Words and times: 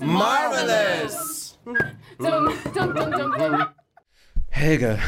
Marvelous! 0.00 1.58
Helge, 4.48 4.98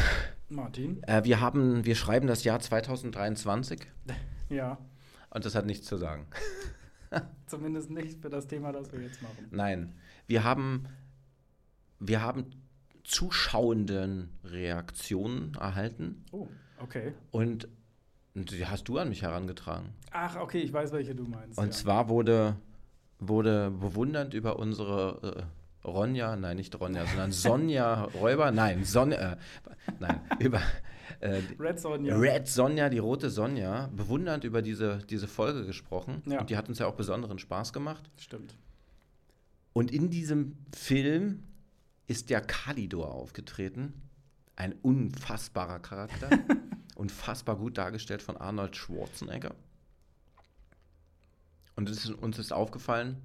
Martin? 0.47 1.03
äh, 1.03 1.23
wir 1.25 1.41
haben, 1.41 1.83
wir 1.83 1.95
schreiben 1.95 2.27
das 2.27 2.45
Jahr 2.45 2.61
2023 2.61 3.81
Ja, 4.49 4.77
und 5.29 5.43
das 5.43 5.55
hat 5.55 5.65
nichts 5.65 5.87
zu 5.87 5.97
sagen. 5.97 6.27
zumindest 7.47 7.89
nicht 7.89 8.21
für 8.21 8.29
das 8.29 8.47
Thema, 8.47 8.71
das 8.71 8.91
wir 8.93 9.01
jetzt 9.01 9.21
machen. 9.21 9.47
Nein, 9.51 9.93
wir 10.27 10.45
haben, 10.45 10.87
wir 11.99 12.21
haben 12.21 12.60
zuschauenden 13.03 14.29
Reaktionen 14.43 15.53
erhalten 15.59 16.23
Oh, 16.31 16.47
okay. 16.79 17.13
und, 17.31 17.67
und 18.35 18.51
die 18.51 18.65
hast 18.65 18.87
du 18.87 18.97
an 18.97 19.09
mich 19.09 19.21
herangetragen. 19.21 19.89
Ach, 20.11 20.35
okay, 20.37 20.59
ich 20.59 20.73
weiß, 20.73 20.91
welche 20.91 21.15
du 21.15 21.23
meinst. 21.23 21.57
Und 21.57 21.65
ja. 21.65 21.71
zwar 21.71 22.09
wurde, 22.09 22.55
wurde 23.19 23.71
bewundernd 23.71 24.33
über 24.33 24.59
unsere 24.59 25.45
äh, 25.83 25.87
Ronja, 25.87 26.35
nein, 26.35 26.57
nicht 26.57 26.79
Ronja, 26.79 27.05
sondern 27.05 27.31
Sonja 27.31 28.03
Räuber, 28.03 28.51
nein, 28.51 28.83
Sonja, 28.83 29.33
äh, 29.33 29.37
nein, 29.99 30.21
über 30.39 30.61
äh, 31.19 31.41
Red 31.59 31.79
Sonja. 31.79 32.17
Red 32.17 32.47
Sonja, 32.47 32.89
die 32.89 32.99
rote 32.99 33.29
Sonja, 33.29 33.89
bewundernd 33.95 34.43
über 34.43 34.61
diese, 34.61 34.99
diese 35.09 35.27
Folge 35.27 35.65
gesprochen. 35.65 36.21
Ja. 36.25 36.39
Und 36.39 36.49
die 36.49 36.57
hat 36.57 36.69
uns 36.69 36.79
ja 36.79 36.87
auch 36.87 36.95
besonderen 36.95 37.39
Spaß 37.39 37.73
gemacht. 37.73 38.09
Stimmt. 38.17 38.55
Und 39.73 39.91
in 39.91 40.09
diesem 40.09 40.57
Film 40.75 41.43
ist 42.11 42.29
der 42.29 42.41
Kalidor 42.41 43.13
aufgetreten. 43.13 43.93
Ein 44.57 44.73
unfassbarer 44.73 45.79
Charakter. 45.79 46.29
unfassbar 46.95 47.55
gut 47.55 47.77
dargestellt 47.77 48.21
von 48.21 48.35
Arnold 48.35 48.75
Schwarzenegger. 48.75 49.55
Und 51.77 51.89
ist, 51.89 52.09
uns 52.09 52.37
ist 52.37 52.51
aufgefallen, 52.51 53.21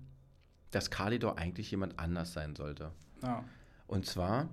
dass 0.71 0.91
Kalidor 0.91 1.37
eigentlich 1.37 1.69
jemand 1.73 1.99
anders 1.99 2.33
sein 2.33 2.55
sollte. 2.55 2.93
Ja. 3.23 3.45
Und 3.89 4.07
zwar 4.07 4.49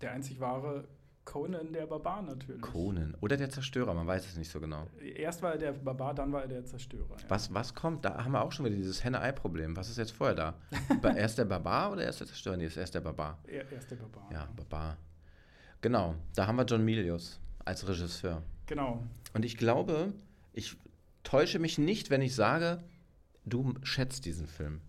Der 0.00 0.12
einzig 0.12 0.38
wahre 0.38 0.86
Conan 1.28 1.74
der 1.74 1.86
Barbar 1.86 2.22
natürlich. 2.22 2.62
Conan 2.62 3.14
oder 3.20 3.36
der 3.36 3.50
Zerstörer, 3.50 3.92
man 3.92 4.06
weiß 4.06 4.26
es 4.26 4.38
nicht 4.38 4.50
so 4.50 4.60
genau. 4.60 4.86
Erst 5.14 5.42
war 5.42 5.52
er 5.52 5.58
der 5.58 5.72
Barbar, 5.72 6.14
dann 6.14 6.32
war 6.32 6.40
er 6.40 6.48
der 6.48 6.64
Zerstörer. 6.64 7.16
Ja. 7.20 7.24
Was, 7.28 7.52
was 7.52 7.74
kommt? 7.74 8.02
Da 8.06 8.24
haben 8.24 8.32
wir 8.32 8.42
auch 8.42 8.50
schon 8.50 8.64
wieder 8.64 8.76
dieses 8.76 9.04
Henne-Ei-Problem. 9.04 9.76
Was 9.76 9.90
ist 9.90 9.98
jetzt 9.98 10.12
vorher 10.12 10.34
da? 10.34 10.54
Erst 11.16 11.36
der 11.36 11.44
Barbar 11.44 11.92
oder 11.92 12.04
erst 12.04 12.20
der 12.20 12.26
Zerstörer? 12.28 12.56
Nee, 12.56 12.64
ist 12.64 12.78
erst 12.78 12.94
der 12.94 13.00
Barbar. 13.00 13.38
Er, 13.46 13.70
er 13.70 13.78
ist 13.78 13.90
der 13.90 13.96
Barbar. 13.96 14.26
Ja, 14.32 14.48
Barbar. 14.56 14.96
Genau, 15.82 16.14
da 16.34 16.46
haben 16.46 16.56
wir 16.56 16.64
John 16.64 16.82
Milius 16.82 17.38
als 17.62 17.86
Regisseur. 17.86 18.42
Genau. 18.64 19.02
Und 19.34 19.44
ich 19.44 19.58
glaube, 19.58 20.14
ich 20.54 20.78
täusche 21.24 21.58
mich 21.58 21.76
nicht, 21.76 22.08
wenn 22.08 22.22
ich 22.22 22.34
sage, 22.34 22.82
du 23.44 23.74
schätzt 23.82 24.24
diesen 24.24 24.46
Film. 24.46 24.80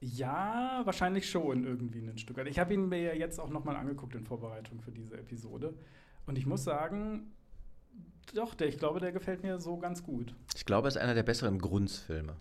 Ja, 0.00 0.80
wahrscheinlich 0.84 1.28
schon 1.28 1.64
irgendwie 1.64 2.00
ein 2.00 2.16
Stück 2.16 2.38
weit. 2.38 2.48
Ich 2.48 2.58
habe 2.58 2.72
ihn 2.72 2.88
mir 2.88 3.02
ja 3.02 3.12
jetzt 3.12 3.38
auch 3.38 3.50
nochmal 3.50 3.76
angeguckt 3.76 4.14
in 4.14 4.24
Vorbereitung 4.24 4.80
für 4.80 4.92
diese 4.92 5.18
Episode. 5.18 5.74
Und 6.26 6.38
ich 6.38 6.46
muss 6.46 6.64
sagen, 6.64 7.32
doch, 8.34 8.54
der, 8.54 8.68
ich 8.68 8.78
glaube, 8.78 9.00
der 9.00 9.12
gefällt 9.12 9.42
mir 9.42 9.60
so 9.60 9.76
ganz 9.76 10.02
gut. 10.02 10.34
Ich 10.54 10.64
glaube, 10.64 10.88
es 10.88 10.96
ist 10.96 11.02
einer 11.02 11.14
der 11.14 11.22
besseren 11.22 11.58
Grundsfilme. 11.58 12.36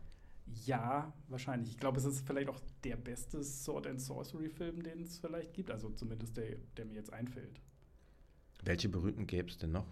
Ja, 0.65 1.13
wahrscheinlich. 1.27 1.71
Ich 1.71 1.77
glaube, 1.77 1.97
es 1.97 2.05
ist 2.05 2.25
vielleicht 2.25 2.49
auch 2.49 2.59
der 2.83 2.95
beste 2.95 3.43
Sword 3.43 3.87
and 3.87 4.01
Sorcery-Film, 4.01 4.81
den 4.81 5.03
es 5.03 5.19
vielleicht 5.19 5.53
gibt. 5.53 5.69
Also 5.69 5.89
zumindest 5.89 6.37
der, 6.37 6.55
der 6.77 6.85
mir 6.85 6.95
jetzt 6.95 7.11
einfällt. 7.11 7.59
Welche 8.63 8.87
berühmten 8.89 9.27
gäbe 9.27 9.49
es 9.49 9.57
denn 9.57 9.71
noch? 9.71 9.85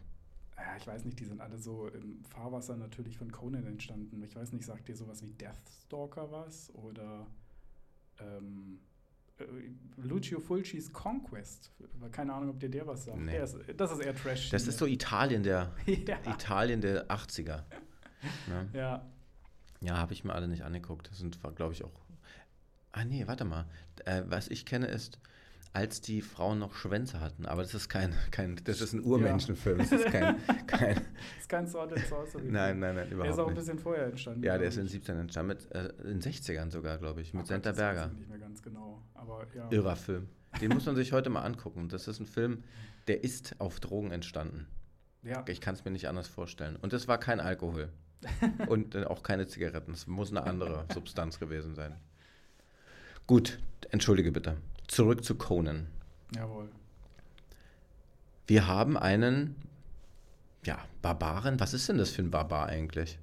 Ja, 0.56 0.76
ich 0.78 0.88
weiß 0.88 1.06
nicht, 1.06 1.20
die 1.20 1.26
sind 1.26 1.42
alle 1.42 1.58
so 1.58 1.88
im 1.90 2.24
Fahrwasser 2.26 2.78
natürlich 2.78 3.18
von 3.18 3.31
Conan 3.31 3.66
entstanden. 3.66 4.24
Ich 4.24 4.36
weiß 4.36 4.53
nicht, 4.53 4.66
sagt 4.66 4.88
dir 4.88 4.96
sowas 4.96 5.22
wie 5.22 5.31
Deathstalker 5.34 6.31
was? 6.31 6.74
Oder 6.74 7.28
ähm, 8.19 8.79
äh, 9.38 9.44
Lucio 9.97 10.39
Fulcis 10.39 10.91
Conquest? 10.91 11.72
Keine 12.11 12.33
Ahnung, 12.33 12.50
ob 12.51 12.59
dir 12.59 12.69
der 12.69 12.88
was 12.88 13.05
sagt. 13.05 13.17
Nee. 13.17 13.31
Der 13.31 13.44
ist, 13.44 13.57
das 13.75 13.91
ist 13.91 14.00
eher 14.00 14.16
Trash. 14.16 14.50
Das 14.50 14.67
ist 14.67 14.78
so 14.78 14.85
Italien 14.85 15.44
der, 15.44 15.72
ja. 15.85 16.19
Italien 16.25 16.81
der 16.81 17.07
80er. 17.07 17.63
Ne? 18.47 18.67
ja. 18.73 19.05
Ja, 19.79 19.97
habe 19.97 20.11
ich 20.11 20.23
mir 20.23 20.33
alle 20.33 20.47
nicht 20.47 20.63
angeguckt. 20.63 21.07
Das 21.09 21.19
sind, 21.19 21.39
glaube 21.55 21.73
ich, 21.73 21.83
auch. 21.83 21.91
Ah, 22.91 23.05
nee, 23.05 23.28
warte 23.28 23.45
mal. 23.45 23.67
Äh, 24.05 24.23
was 24.25 24.47
ich 24.47 24.66
kenne, 24.66 24.88
ist, 24.88 25.19
als 25.78 26.02
die 26.02 26.24
Frauen 26.24 26.58
noch 26.58 26.74
Schwänze 26.74 27.20
hatten. 27.20 27.46
Aber 27.46 27.62
das 27.62 27.76
ist 27.76 27.88
kein, 27.88 28.12
kein 28.32 28.60
das 28.64 28.82
ist 28.82 28.94
ein 28.94 29.04
Urmenschenfilm. 29.04 29.78
Das 29.78 29.92
ist 29.92 30.06
kein, 30.08 30.36
kein. 30.68 30.96
Das 30.96 31.04
ist 31.42 31.50
kein 31.50 31.68
Sword 31.68 31.94
and 31.94 32.04
Sorcery. 32.08 32.46
Nein, 32.50 32.80
nein, 32.80 32.96
nein, 32.96 32.96
Der 32.96 33.04
ist 33.04 33.12
überhaupt 33.12 33.40
auch 33.40 33.48
ein 33.48 33.54
nicht. 33.54 33.60
bisschen 33.60 33.78
vorher 33.80 34.06
entstanden. 34.08 34.44
Ja, 34.44 34.58
der 34.58 34.70
ist 34.70 34.78
in 34.78 34.82
den 34.82 34.88
ich. 34.88 34.94
17 34.94 35.20
entstanden, 35.20 35.48
mit, 35.50 35.72
äh, 35.76 35.90
in 36.10 36.20
den 36.20 36.22
60ern 36.22 36.72
sogar, 36.72 36.98
glaube 36.98 37.22
ich, 37.22 37.32
mit 37.32 37.44
Gott, 37.44 37.48
Senta 37.50 37.70
das 37.70 37.78
weiß 37.78 37.94
Berger. 37.96 38.10
ich 38.12 38.18
nicht 38.18 38.30
mehr 38.30 38.40
ganz 38.40 38.64
genau. 38.64 39.04
Aber 39.14 39.46
ja. 39.56 39.70
Irrer 39.70 39.96
Film. 39.96 40.28
Den 40.60 40.74
muss 40.74 40.88
man 40.88 40.96
sich 40.96 41.14
heute 41.14 41.30
mal 41.30 41.44
angucken. 41.44 41.90
Das 41.90 42.08
ist 42.08 42.20
ein 42.20 42.26
Film, 42.26 42.64
der 43.08 43.24
ist 43.24 43.62
auf 43.62 43.80
Drogen 43.80 44.09
entstanden. 44.09 44.66
Ja. 45.22 45.46
Ich 45.48 45.62
kann 45.62 45.76
es 45.76 45.86
mir 45.86 45.92
nicht 45.92 46.08
anders 46.08 46.28
vorstellen. 46.28 46.76
Und 46.76 46.92
es 46.94 47.08
war 47.08 47.20
kein 47.20 47.40
Alkohol. 47.40 47.90
Und 48.68 48.96
äh, 48.96 49.04
auch 49.04 49.22
keine 49.22 49.46
Zigaretten. 49.46 49.92
Es 49.92 50.08
muss 50.08 50.32
eine 50.32 50.42
andere 50.44 50.86
Substanz 50.94 51.38
gewesen 51.40 51.76
sein. 51.76 51.96
Gut, 53.28 53.59
entschuldige 53.92 54.32
bitte. 54.32 54.58
Zurück 54.88 55.24
zu 55.24 55.36
Conan. 55.36 55.88
Jawohl. 56.36 56.70
Wir 58.48 58.68
haben 58.68 58.98
einen, 58.98 59.56
ja, 60.66 60.80
Barbaren. 61.02 61.59
Was 61.59 61.74
ist 61.74 61.90
denn 61.90 61.98
das 61.98 62.12
für 62.12 62.22
ein 62.22 62.31
Barbar 62.31 62.68
eigentlich? 62.68 63.20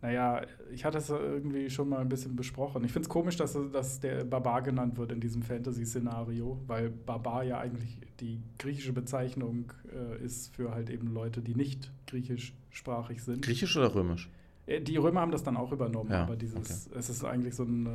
Naja, 0.00 0.42
ich 0.72 0.84
hatte 0.84 0.98
es 0.98 1.10
irgendwie 1.10 1.70
schon 1.70 1.88
mal 1.88 1.98
ein 1.98 2.08
bisschen 2.08 2.36
besprochen. 2.36 2.84
Ich 2.84 2.92
finde 2.92 3.06
es 3.06 3.08
komisch, 3.08 3.36
dass, 3.36 3.58
dass 3.72 3.98
der 3.98 4.24
Barbar 4.24 4.62
genannt 4.62 4.96
wird 4.96 5.10
in 5.10 5.20
diesem 5.20 5.42
Fantasy-Szenario, 5.42 6.60
weil 6.68 6.90
Barbar 6.90 7.42
ja 7.42 7.58
eigentlich 7.58 7.98
die 8.20 8.40
griechische 8.58 8.92
Bezeichnung 8.92 9.72
äh, 9.92 10.24
ist 10.24 10.54
für 10.54 10.70
halt 10.72 10.88
eben 10.90 11.12
Leute, 11.12 11.42
die 11.42 11.56
nicht 11.56 11.90
griechischsprachig 12.06 13.22
sind. 13.24 13.44
Griechisch 13.44 13.76
oder 13.76 13.92
römisch? 13.92 14.30
Äh, 14.66 14.80
die 14.80 14.96
Römer 14.96 15.20
haben 15.20 15.32
das 15.32 15.42
dann 15.42 15.56
auch 15.56 15.72
übernommen, 15.72 16.10
Ja, 16.10 16.22
aber 16.22 16.36
dieses, 16.36 16.88
es 16.88 17.10
ist 17.10 17.24
eigentlich 17.24 17.56
so 17.56 17.64
ein 17.64 17.88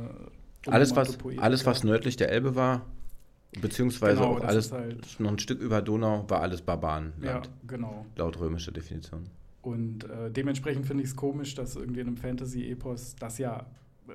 Alles 0.66 0.96
was, 0.96 1.18
alles, 1.38 1.66
was 1.66 1.84
nördlich 1.84 2.16
der 2.16 2.30
Elbe 2.30 2.54
war, 2.56 2.86
beziehungsweise 3.60 4.20
Genau, 4.22 4.36
auch 4.38 4.44
alles 4.44 4.72
halt- 4.72 5.20
noch 5.20 5.30
ein 5.32 5.38
Stück 5.38 5.60
über 5.60 5.82
Donau, 5.82 6.24
war 6.28 6.40
alles 6.40 6.62
Barbarenland, 6.62 7.22
Ja, 7.22 7.42
genau. 7.66 8.06
laut 8.16 8.38
römischer 8.40 8.72
Definition. 8.72 9.26
Und 9.62 10.04
äh, 10.04 10.30
dementsprechend 10.30 10.86
finde 10.86 11.02
ich 11.02 11.10
es 11.10 11.16
komisch, 11.16 11.54
dass 11.54 11.76
irgendwie 11.76 12.00
in 12.00 12.08
einem 12.08 12.16
Fantasy-Epos, 12.16 13.16
das 13.16 13.38
ja 13.38 13.66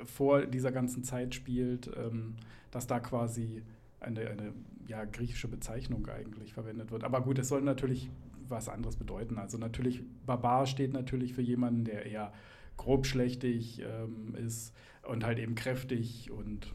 vor 0.05 0.45
dieser 0.45 0.71
ganzen 0.71 1.03
Zeit 1.03 1.33
spielt, 1.33 1.89
ähm, 1.97 2.35
dass 2.69 2.85
da 2.85 2.99
quasi 2.99 3.63
eine, 3.99 4.21
eine 4.29 4.53
ja, 4.87 5.05
griechische 5.05 5.47
Bezeichnung 5.47 6.07
eigentlich 6.07 6.53
verwendet 6.53 6.91
wird. 6.91 7.03
Aber 7.03 7.21
gut, 7.21 7.39
es 7.39 7.47
soll 7.47 7.61
natürlich 7.61 8.09
was 8.47 8.69
anderes 8.69 8.95
bedeuten. 8.95 9.37
Also 9.37 9.57
natürlich, 9.57 10.03
Barbar 10.25 10.65
steht 10.67 10.93
natürlich 10.93 11.33
für 11.33 11.41
jemanden, 11.41 11.83
der 11.85 12.05
eher 12.05 12.31
grobschlächtig 12.79 13.81
ähm, 13.81 14.35
ist 14.35 14.73
und 15.03 15.23
halt 15.25 15.37
eben 15.39 15.53
kräftig 15.55 16.31
und 16.31 16.73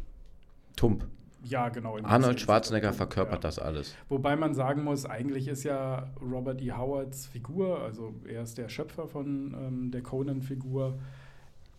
Tump. 0.77 1.07
ja, 1.45 1.69
genau. 1.71 1.99
Arnold 2.03 2.41
Schwarzenegger 2.41 2.89
ja. 2.89 2.93
verkörpert 2.93 3.43
das 3.45 3.59
alles. 3.59 3.95
Wobei 4.09 4.37
man 4.37 4.55
sagen 4.55 4.85
muss, 4.85 5.07
eigentlich 5.07 5.49
ist 5.49 5.65
ja 5.65 6.11
Robert 6.21 6.61
E. 6.63 6.73
Howards 6.73 7.27
Figur, 7.27 7.81
also 7.81 8.15
er 8.29 8.43
ist 8.43 8.59
der 8.59 8.69
Schöpfer 8.69 9.07
von 9.09 9.55
ähm, 9.55 9.91
der 9.91 10.03
Conan-Figur, 10.03 10.99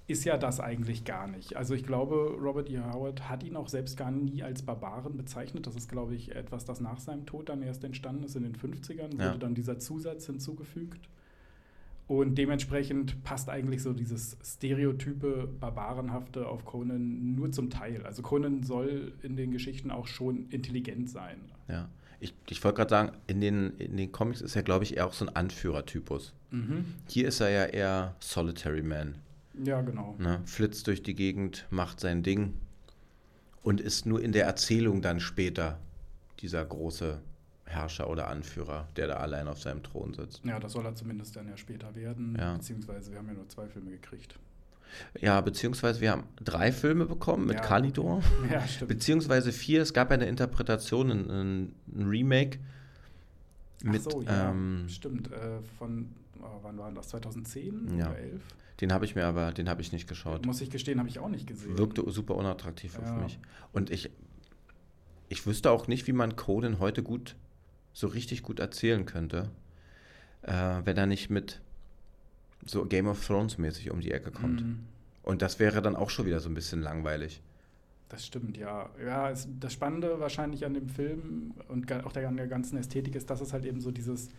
ist 0.08 0.24
ja 0.24 0.38
das 0.38 0.60
eigentlich 0.60 1.04
gar 1.04 1.28
nicht. 1.28 1.56
Also 1.58 1.74
ich 1.74 1.84
glaube, 1.84 2.38
Robert 2.40 2.70
E. 2.70 2.80
Howard 2.80 3.28
hat 3.30 3.44
ihn 3.44 3.56
auch 3.56 3.68
selbst 3.68 3.98
gar 3.98 4.12
nie 4.12 4.44
als 4.44 4.62
Barbaren 4.62 5.18
bezeichnet. 5.18 5.66
Das 5.66 5.76
ist, 5.76 5.90
glaube 5.90 6.14
ich, 6.16 6.36
etwas, 6.36 6.64
das 6.66 6.80
nach 6.80 7.00
seinem 7.00 7.26
Tod 7.26 7.50
dann 7.50 7.64
erst 7.64 7.84
entstanden 7.84 8.24
ist. 8.24 8.36
In 8.36 8.44
den 8.44 8.56
50ern 8.56 9.18
Ja. 9.20 9.30
wurde 9.30 9.40
dann 9.40 9.56
dieser 9.56 9.80
Zusatz 9.80 10.28
hinzugefügt. 10.28 11.10
Und 12.08 12.36
dementsprechend 12.36 13.24
passt 13.24 13.50
eigentlich 13.50 13.82
so 13.82 13.92
dieses 13.92 14.38
stereotype 14.44 15.50
Barbarenhafte 15.60 16.48
auf 16.48 16.64
Conan 16.64 17.36
nur 17.36 17.52
zum 17.52 17.72
Teil. 17.72 18.06
Also 18.06 18.22
Conan 18.22 18.62
soll 18.62 19.14
in 19.24 19.36
den 19.36 19.52
Geschichten 19.52 19.90
auch 19.90 20.06
schon 20.06 20.48
intelligent 20.50 21.10
sein. 21.10 21.38
Ja. 21.68 21.90
Ich, 22.20 22.34
ich 22.50 22.64
wollte 22.64 22.78
gerade 22.78 22.90
sagen, 22.90 23.12
in 23.28 23.42
den, 23.42 23.72
in 23.78 23.98
den 23.98 24.12
Comics 24.12 24.42
ist 24.42 24.56
er, 24.56 24.64
glaube 24.64 24.84
ich, 24.84 24.98
eher 24.98 25.08
auch 25.08 25.14
so 25.14 25.26
ein 25.26 25.36
Anführertypus. 25.36 26.34
Mhm. 26.52 26.86
Hier 27.08 27.28
ist 27.28 27.40
er 27.40 27.50
ja 27.50 27.66
eher 27.66 28.16
Solitary 28.20 28.84
Man. 28.84 29.16
Ja, 29.64 29.82
genau. 29.82 30.16
Ne? 30.20 30.42
Flitzt 30.46 30.88
durch 30.88 31.02
die 31.02 31.16
Gegend, 31.16 31.66
macht 31.70 32.00
sein 32.00 32.24
Ding 32.24 32.54
und 33.64 33.82
ist 33.82 34.06
nur 34.06 34.22
in 34.22 34.32
der 34.32 34.46
Erzählung 34.46 35.02
dann 35.02 35.20
später 35.20 35.80
dieser 36.40 36.64
große 36.64 37.20
Herrscher 37.66 38.10
oder 38.10 38.28
Anführer, 38.28 38.88
der 38.96 39.08
da 39.08 39.16
allein 39.18 39.48
auf 39.48 39.60
seinem 39.60 39.82
Thron 39.84 40.14
sitzt. 40.14 40.42
Ja, 40.46 40.60
das 40.60 40.74
soll 40.74 40.86
er 40.86 40.96
zumindest 40.96 41.36
dann 41.36 41.48
ja 41.48 41.58
später 41.58 41.96
werden. 41.96 42.36
Ja. 42.40 42.54
Beziehungsweise 42.56 43.12
wir 43.12 43.18
haben 43.18 43.28
ja 43.28 43.34
nur 43.34 43.50
zwei 43.50 43.68
Filme 43.68 43.92
gekriegt. 43.92 44.38
Ja, 45.20 45.42
beziehungsweise 45.42 46.00
wir 46.00 46.12
haben 46.12 46.24
drei 46.44 46.72
Filme 46.72 47.06
bekommen 47.06 47.48
mit 47.48 47.56
Ja. 47.56 47.62
Kalidor. 47.62 48.22
Ja, 48.52 48.66
stimmt. 48.68 48.90
Beziehungsweise 48.90 49.52
vier, 49.52 49.82
es 49.82 49.94
gab 49.94 50.10
ja 50.12 50.14
eine 50.16 50.28
Interpretation, 50.28 51.10
ein, 51.12 51.30
ein, 51.30 51.76
Remake 52.08 52.60
mit, 53.84 54.04
Ach 54.08 54.12
so, 54.12 54.22
ja, 54.22 54.52
ähm, 54.52 54.86
stimmt. 54.88 55.32
Äh, 55.32 55.62
von, 55.78 56.10
oh, 56.42 56.60
wann 56.62 56.78
war 56.78 56.92
das? 56.92 57.10
2010 57.10 57.98
Ja. 57.98 58.10
oder 58.10 58.18
11? 58.20 58.42
den 58.82 58.92
habe 58.92 59.06
ich 59.06 59.16
mir 59.16 59.26
aber, 59.26 59.52
den 59.54 59.70
habe 59.70 59.82
ich 59.82 59.92
nicht 59.92 60.08
geschaut. 60.08 60.46
Muss 60.46 60.60
ich 60.62 60.70
gestehen, 60.70 61.00
habe 61.00 61.08
ich 61.10 61.20
auch 61.20 61.30
nicht 61.30 61.48
gesehen. 61.48 61.78
Wirkte 61.78 62.04
super 62.12 62.36
unattraktiv 62.36 62.98
auf 63.00 63.06
Ja. 63.06 63.14
mich. 63.14 63.40
Und 63.72 63.90
ich, 63.90 64.10
ich 65.30 65.46
wüsste 65.48 65.72
auch 65.72 65.88
nicht, 65.88 66.08
wie 66.08 66.14
man 66.14 66.36
Conan 66.36 66.80
heute 66.80 67.02
gut, 67.02 67.36
so 67.96 68.08
richtig 68.08 68.44
gut 68.44 68.60
erzählen 68.60 69.06
könnte, 69.06 69.50
äh, 70.44 70.82
wenn 70.84 70.98
er 70.98 71.06
nicht 71.06 71.30
mit 71.30 71.62
so 72.66 72.86
Game 72.86 73.08
of 73.08 73.26
Thrones 73.26 73.58
mäßig 73.58 73.90
um 73.90 74.02
die 74.02 74.12
Ecke 74.12 74.32
kommt. 74.32 74.62
Mhm. 74.62 74.80
Und 75.24 75.42
das 75.42 75.60
wäre 75.60 75.82
dann 75.82 75.96
auch 75.96 76.10
schon 76.10 76.26
wieder 76.26 76.42
so 76.42 76.50
ein 76.50 76.54
bisschen 76.54 76.82
langweilig. 76.82 77.42
Das 78.10 78.26
stimmt, 78.26 78.58
ja. 78.58 78.90
Ja, 79.04 79.32
es, 79.32 79.48
das 79.60 79.74
Spannende 79.74 80.20
wahrscheinlich 80.20 80.66
an 80.66 80.74
dem 80.74 80.90
Film 80.90 81.54
und 81.70 81.92
auch 81.92 82.12
der, 82.12 82.28
an 82.28 82.38
der 82.38 82.48
ganzen 82.48 82.78
Ästhetik 82.78 83.16
ist, 83.16 83.30
dass 83.30 83.42
es 83.42 83.54
halt 83.54 83.66
eben 83.66 83.80
so 83.80 83.92
dieses 83.92 84.30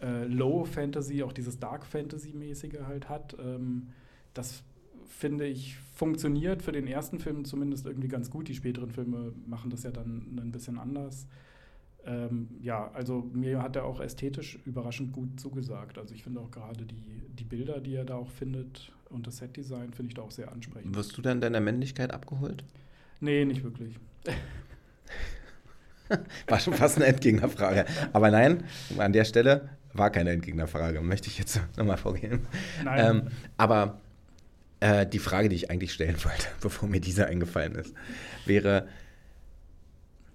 äh, 0.00 0.24
Low 0.26 0.64
Fantasy, 0.64 1.22
auch 1.24 1.32
dieses 1.32 1.58
Dark 1.58 1.84
Fantasy-mäßige 1.84 2.80
halt 2.86 3.08
hat. 3.08 3.36
Ähm, 3.40 3.88
das 4.34 4.62
finde 5.08 5.46
ich 5.46 5.76
funktioniert 5.94 6.62
für 6.62 6.72
den 6.72 6.86
ersten 6.86 7.18
Film 7.18 7.44
zumindest 7.44 7.86
irgendwie 7.86 8.08
ganz 8.08 8.30
gut. 8.30 8.48
Die 8.48 8.54
späteren 8.54 8.90
Filme 8.90 9.32
machen 9.46 9.70
das 9.70 9.82
ja 9.82 9.90
dann 9.90 10.38
ein 10.40 10.52
bisschen 10.52 10.78
anders. 10.78 11.26
Ähm, 12.06 12.48
ja, 12.60 12.90
also 12.92 13.30
mir 13.32 13.62
hat 13.62 13.76
er 13.76 13.84
auch 13.84 14.00
ästhetisch 14.00 14.58
überraschend 14.66 15.12
gut 15.12 15.40
zugesagt. 15.40 15.98
Also 15.98 16.14
ich 16.14 16.22
finde 16.22 16.40
auch 16.40 16.50
gerade 16.50 16.84
die, 16.84 17.22
die 17.28 17.44
Bilder, 17.44 17.80
die 17.80 17.94
er 17.94 18.04
da 18.04 18.16
auch 18.16 18.30
findet 18.30 18.92
und 19.08 19.26
das 19.26 19.38
Setdesign 19.38 19.92
finde 19.92 20.10
ich 20.10 20.14
da 20.14 20.22
auch 20.22 20.30
sehr 20.30 20.52
ansprechend. 20.52 20.94
Wirst 20.94 21.16
du 21.16 21.22
dann 21.22 21.40
deiner 21.40 21.60
Männlichkeit 21.60 22.12
abgeholt? 22.12 22.64
Nee, 23.20 23.44
nicht 23.44 23.64
wirklich. 23.64 23.98
War 26.46 26.60
schon 26.60 26.74
fast 26.74 26.96
eine 26.96 27.06
Entgegnerfrage. 27.06 27.86
Aber 28.12 28.30
nein, 28.30 28.64
an 28.98 29.12
der 29.12 29.24
Stelle 29.24 29.70
war 29.94 30.10
keine 30.10 30.30
Entgegnerfrage, 30.30 31.00
möchte 31.00 31.28
ich 31.28 31.38
jetzt 31.38 31.60
nochmal 31.76 31.96
vorgehen. 31.96 32.46
Nein. 32.84 33.16
Ähm, 33.16 33.28
aber 33.56 34.00
äh, 34.80 35.06
die 35.06 35.18
Frage, 35.18 35.48
die 35.48 35.56
ich 35.56 35.70
eigentlich 35.70 35.92
stellen 35.92 36.16
wollte, 36.24 36.48
bevor 36.60 36.88
mir 36.88 37.00
diese 37.00 37.26
eingefallen 37.26 37.74
ist, 37.76 37.94
wäre, 38.44 38.88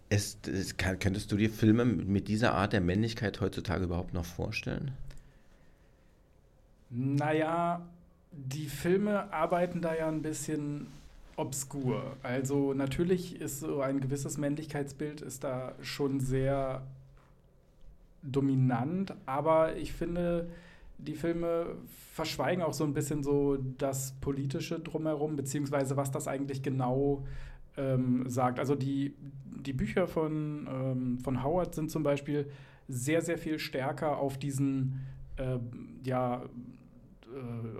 ist, 0.09 0.47
ist, 0.47 0.77
kann, 0.77 0.99
könntest 0.99 1.31
du 1.31 1.37
dir 1.37 1.49
Filme 1.49 1.85
mit 1.85 2.27
dieser 2.27 2.53
Art 2.53 2.73
der 2.73 2.81
Männlichkeit 2.81 3.41
heutzutage 3.41 3.85
überhaupt 3.85 4.13
noch 4.13 4.25
vorstellen? 4.25 4.91
Naja, 6.89 7.85
die 8.31 8.67
Filme 8.67 9.31
arbeiten 9.31 9.81
da 9.81 9.95
ja 9.95 10.07
ein 10.07 10.21
bisschen 10.21 10.87
obskur. 11.35 12.17
Also 12.23 12.73
natürlich 12.73 13.39
ist 13.39 13.59
so 13.59 13.81
ein 13.81 14.01
gewisses 14.01 14.37
Männlichkeitsbild 14.37 15.21
ist 15.21 15.43
da 15.43 15.73
schon 15.81 16.19
sehr 16.19 16.81
dominant, 18.21 19.13
aber 19.25 19.77
ich 19.77 19.93
finde, 19.93 20.49
die 20.97 21.15
Filme 21.15 21.77
verschweigen 22.13 22.61
auch 22.61 22.73
so 22.73 22.83
ein 22.83 22.93
bisschen 22.93 23.23
so 23.23 23.57
das 23.77 24.13
Politische 24.19 24.79
drumherum, 24.79 25.37
beziehungsweise 25.37 25.95
was 25.95 26.11
das 26.11 26.27
eigentlich 26.27 26.61
genau 26.61 27.25
ähm, 27.77 28.29
sagt. 28.29 28.59
Also 28.59 28.75
die, 28.75 29.13
die 29.65 29.73
Bücher 29.73 30.07
von, 30.07 30.67
ähm, 30.69 31.19
von 31.19 31.43
Howard 31.43 31.75
sind 31.75 31.91
zum 31.91 32.03
Beispiel 32.03 32.49
sehr, 32.87 33.21
sehr 33.21 33.37
viel 33.37 33.59
stärker 33.59 34.17
auf 34.17 34.37
diesen, 34.37 35.05
äh, 35.37 35.59
ja, 36.03 36.43
äh, 36.43 37.79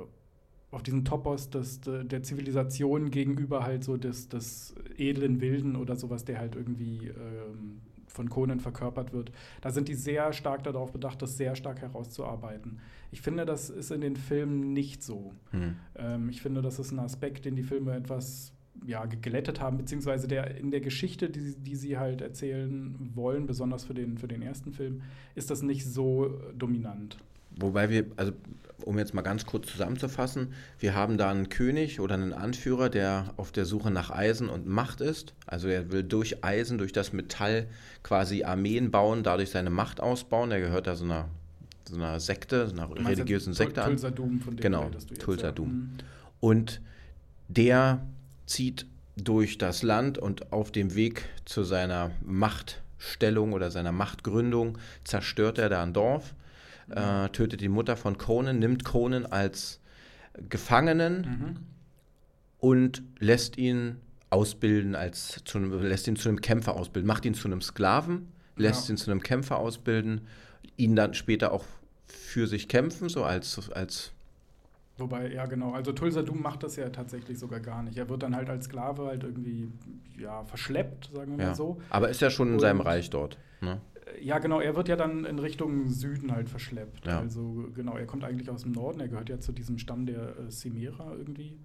auf 0.72 0.84
diesen 0.84 1.04
Topos 1.04 1.50
des, 1.50 1.82
de, 1.82 2.04
der 2.04 2.22
Zivilisation 2.22 3.10
gegenüber 3.10 3.64
halt 3.64 3.84
so 3.84 3.98
des, 3.98 4.30
des 4.30 4.76
edlen 4.98 5.42
Wilden 5.42 5.76
oder 5.76 5.96
sowas, 5.96 6.26
der 6.26 6.40
halt 6.40 6.56
irgendwie 6.56 7.08
ähm, 7.08 7.82
von 8.08 8.30
Conan 8.30 8.60
verkörpert 8.60 9.14
wird. 9.14 9.32
Da 9.62 9.72
sind 9.72 9.88
die 9.88 9.96
sehr 9.96 10.34
stark 10.34 10.64
darauf 10.64 10.92
bedacht, 10.92 11.22
das 11.22 11.38
sehr 11.38 11.56
stark 11.56 11.82
herauszuarbeiten. 11.82 12.80
Ich 13.12 13.22
finde, 13.22 13.46
das 13.46 13.70
ist 13.70 13.92
in 13.92 14.02
den 14.02 14.16
Filmen 14.16 14.74
nicht 14.74 15.04
so. 15.04 15.34
Hm. 15.52 15.76
Ähm, 15.96 16.30
ich 16.30 16.42
finde, 16.42 16.62
das 16.62 16.80
ist 16.80 16.92
ein 16.92 17.00
Aspekt, 17.00 17.46
den 17.46 17.56
die 17.56 17.64
Filme 17.64 17.96
etwas 17.96 18.54
ja, 18.86 19.06
geglättet 19.06 19.60
haben, 19.60 19.78
beziehungsweise 19.78 20.28
der, 20.28 20.58
in 20.58 20.72
der 20.72 20.82
Geschichte, 20.82 21.30
die, 21.30 21.56
die 21.56 21.76
sie 21.76 21.98
halt 21.98 22.22
erzählen 22.22 22.96
wollen, 23.14 23.46
besonders 23.46 23.84
für 23.86 23.94
den, 23.94 24.18
für 24.18 24.28
den 24.28 24.42
ersten 24.42 24.74
Film, 24.74 25.02
ist 25.36 25.50
das 25.50 25.62
nicht 25.62 25.86
so 25.86 26.26
äh, 26.26 26.54
dominant. 26.58 27.18
Wobei 27.60 27.90
wir, 27.90 28.06
also 28.16 28.32
um 28.86 28.98
jetzt 28.98 29.14
mal 29.14 29.22
ganz 29.22 29.46
kurz 29.46 29.68
zusammenzufassen, 29.68 30.54
wir 30.80 30.96
haben 30.96 31.18
da 31.18 31.30
einen 31.30 31.50
König 31.50 32.00
oder 32.00 32.16
einen 32.16 32.34
Anführer, 32.34 32.90
der 32.90 33.34
auf 33.38 33.52
der 33.52 33.66
Suche 33.66 33.92
nach 33.92 34.10
Eisen 34.12 34.50
und 34.50 34.68
Macht 34.68 35.02
ist. 35.02 35.34
Also 35.46 35.68
er 35.68 35.92
will 35.92 36.04
durch 36.04 36.44
Eisen, 36.44 36.78
durch 36.78 36.94
das 36.94 37.12
Metall 37.12 37.68
quasi 38.04 38.44
Armeen 38.44 38.92
bauen, 38.92 39.24
dadurch 39.24 39.50
seine 39.50 39.70
Macht 39.70 40.00
ausbauen. 40.00 40.52
Er 40.52 40.62
gehört 40.62 40.88
da 40.88 40.96
so 40.96 41.06
einer, 41.06 41.28
so 41.88 41.96
einer 41.96 42.20
Sekte, 42.20 42.68
so 42.68 42.74
einer 42.74 42.90
religiösen 42.96 43.54
Sekte 43.54 43.84
an. 43.84 43.90
Tulsa 43.90 44.12
Doom, 44.12 44.40
von 44.40 44.56
dem 44.56 44.62
Genau, 44.62 44.90
Tulsa. 45.20 45.52
Doom. 45.52 45.70
Mhm. 45.70 45.90
Und 46.40 46.82
der 47.50 48.02
zieht 48.50 48.86
durch 49.16 49.58
das 49.58 49.84
Land 49.84 50.18
und 50.18 50.52
auf 50.52 50.72
dem 50.72 50.96
Weg 50.96 51.26
zu 51.46 51.64
seiner 51.64 52.12
Machtstellung 52.22 53.54
oder 53.54 53.70
seiner 53.72 53.92
Machtgründung 53.92 54.78
zerstört 55.04 55.58
er 55.58 55.70
da 55.70 55.84
ein 55.84 55.94
Dorf, 55.94 56.34
äh, 56.90 57.30
tötet 57.30 57.62
die 57.62 57.70
Mutter 57.70 57.96
von 57.96 58.18
Conan, 58.18 58.60
nimmt 58.60 58.84
Conan 58.86 59.26
als 59.26 59.80
Gefangenen 60.50 61.22
Mhm. 61.22 61.56
und 62.60 63.04
lässt 63.20 63.58
ihn 63.58 63.98
ausbilden 64.30 64.96
als 64.96 65.42
zu, 65.46 65.58
einem- 65.58 65.82
lässt 65.84 66.08
ihn 66.08 66.16
zu 66.16 66.30
einem 66.30 66.42
Kämpfer 66.42 66.76
ausbilden, 66.76 67.08
macht 67.08 67.26
ihn 67.26 67.34
zu 67.34 67.48
einem 67.48 67.62
Sklaven, 67.62 68.28
lässt 68.56 68.88
Ja. 68.88 68.94
ihn 68.94 68.98
zu 68.98 69.12
einem 69.12 69.22
Kämpfer 69.22 69.58
ausbilden, 69.58 70.22
ihn 70.78 70.96
dann 70.96 71.14
später 71.14 71.52
auch 71.52 71.66
für 72.08 72.48
sich 72.48 72.68
kämpfen, 72.68 73.10
so 73.10 73.24
als, 73.24 73.70
als 73.72 74.12
Wobei, 75.00 75.32
ja 75.34 75.46
genau, 75.46 75.72
also 75.72 75.92
Tulsa 75.92 76.22
Doom 76.22 76.42
macht 76.42 76.64
das 76.64 76.76
ja 76.76 76.90
tatsächlich 76.90 77.40
sogar 77.40 77.60
gar 77.60 77.84
nicht. 77.84 77.98
Er 77.98 78.10
wird 78.10 78.24
dann 78.24 78.36
halt 78.36 78.50
als 78.50 78.66
Sklave 78.66 79.06
halt 79.06 79.24
irgendwie 79.24 79.72
ja, 80.18 80.44
verschleppt, 80.46 81.12
sagen 81.14 81.38
wir 81.38 81.44
ja. 81.44 81.50
mal 81.50 81.56
so. 81.56 81.80
Aber 81.90 82.10
ist 82.10 82.22
ja 82.22 82.30
schon 82.30 82.54
in 82.54 82.60
seinem 82.60 82.80
Und- 82.82 82.86
Reich 82.88 83.10
dort. 83.10 83.38
Ne? 83.62 83.80
Ja, 84.22 84.40
genau, 84.40 84.60
er 84.60 84.76
wird 84.76 84.88
ja 84.88 84.96
dann 84.96 85.24
in 85.26 85.40
Richtung 85.40 85.88
Süden 85.90 86.32
halt 86.32 86.50
verschleppt. 86.50 87.06
Ja. 87.06 87.20
Also 87.20 87.70
genau, 87.76 87.96
er 87.96 88.06
kommt 88.06 88.24
eigentlich 88.24 88.50
aus 88.50 88.64
dem 88.64 88.72
Norden, 88.72 89.00
er 89.00 89.08
gehört 89.08 89.30
ja 89.30 89.40
zu 89.40 89.52
diesem 89.52 89.78
Stamm 89.78 90.06
der 90.06 90.36
äh, 90.38 90.50
Cimera 90.50 91.14
irgendwie. 91.16 91.58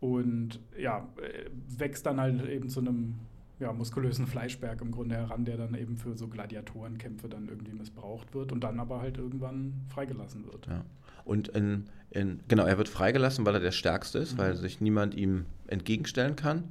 Und 0.00 0.60
ja, 0.78 1.08
äh, 1.22 1.50
wächst 1.78 2.06
dann 2.06 2.20
halt 2.20 2.46
eben 2.48 2.68
zu 2.68 2.80
einem 2.80 3.14
ja, 3.60 3.72
muskulösen 3.72 4.26
Fleischberg 4.26 4.80
im 4.80 4.90
Grunde 4.90 5.14
heran, 5.16 5.44
der 5.44 5.56
dann 5.56 5.74
eben 5.74 5.96
für 5.96 6.16
so 6.16 6.28
Gladiatorenkämpfe 6.28 7.28
dann 7.28 7.48
irgendwie 7.48 7.72
missbraucht 7.72 8.34
wird 8.34 8.50
und 8.52 8.60
dann 8.62 8.80
aber 8.80 9.00
halt 9.00 9.16
irgendwann 9.18 9.74
freigelassen 9.88 10.44
wird. 10.46 10.66
Ja. 10.66 10.84
Und 11.24 11.48
in, 11.48 11.88
in, 12.10 12.40
genau, 12.48 12.64
er 12.66 12.76
wird 12.78 12.88
freigelassen, 12.88 13.46
weil 13.46 13.54
er 13.54 13.60
der 13.60 13.72
Stärkste 13.72 14.18
ist, 14.18 14.34
Mhm. 14.34 14.38
weil 14.38 14.56
sich 14.56 14.80
niemand 14.80 15.14
ihm 15.14 15.46
entgegenstellen 15.68 16.36
kann. 16.36 16.64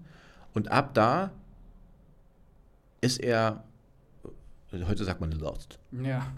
Und 0.53 0.71
ab 0.71 0.93
da 0.93 1.31
ist 3.01 3.19
er, 3.19 3.63
heute 4.71 5.03
sagt 5.05 5.21
man 5.21 5.31
lost. 5.31 5.79
Ja, 5.91 6.27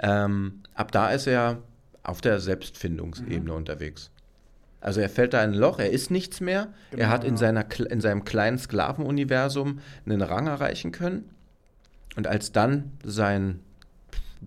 Ähm, 0.00 0.62
ab 0.74 0.90
da 0.90 1.10
ist 1.10 1.26
er 1.28 1.62
auf 2.02 2.20
der 2.20 2.40
Selbstfindungsebene 2.40 3.50
Mhm. 3.52 3.56
unterwegs. 3.56 4.10
Also 4.84 5.00
er 5.00 5.08
fällt 5.08 5.32
da 5.32 5.42
in 5.42 5.52
ein 5.52 5.56
Loch, 5.58 5.78
er 5.78 5.90
ist 5.90 6.10
nichts 6.10 6.40
mehr. 6.40 6.68
er 6.90 6.96
Genau, 6.98 7.08
hat 7.08 7.24
in, 7.24 7.34
ja. 7.34 7.38
seiner, 7.38 7.80
in 7.90 8.00
seinem 8.00 8.24
kleinen 8.24 8.58
Sklavenuniversum 8.58 9.80
einen 10.04 10.20
Rang 10.20 10.46
erreichen 10.46 10.92
können. 10.92 11.30
Und 12.16 12.26
als 12.26 12.52
dann 12.52 12.92
sein 13.02 13.60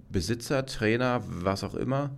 Besitzer, 0.09 0.65
Trainer, 0.67 1.21
was 1.25 1.63
auch 1.63 1.73
immer, 1.73 2.11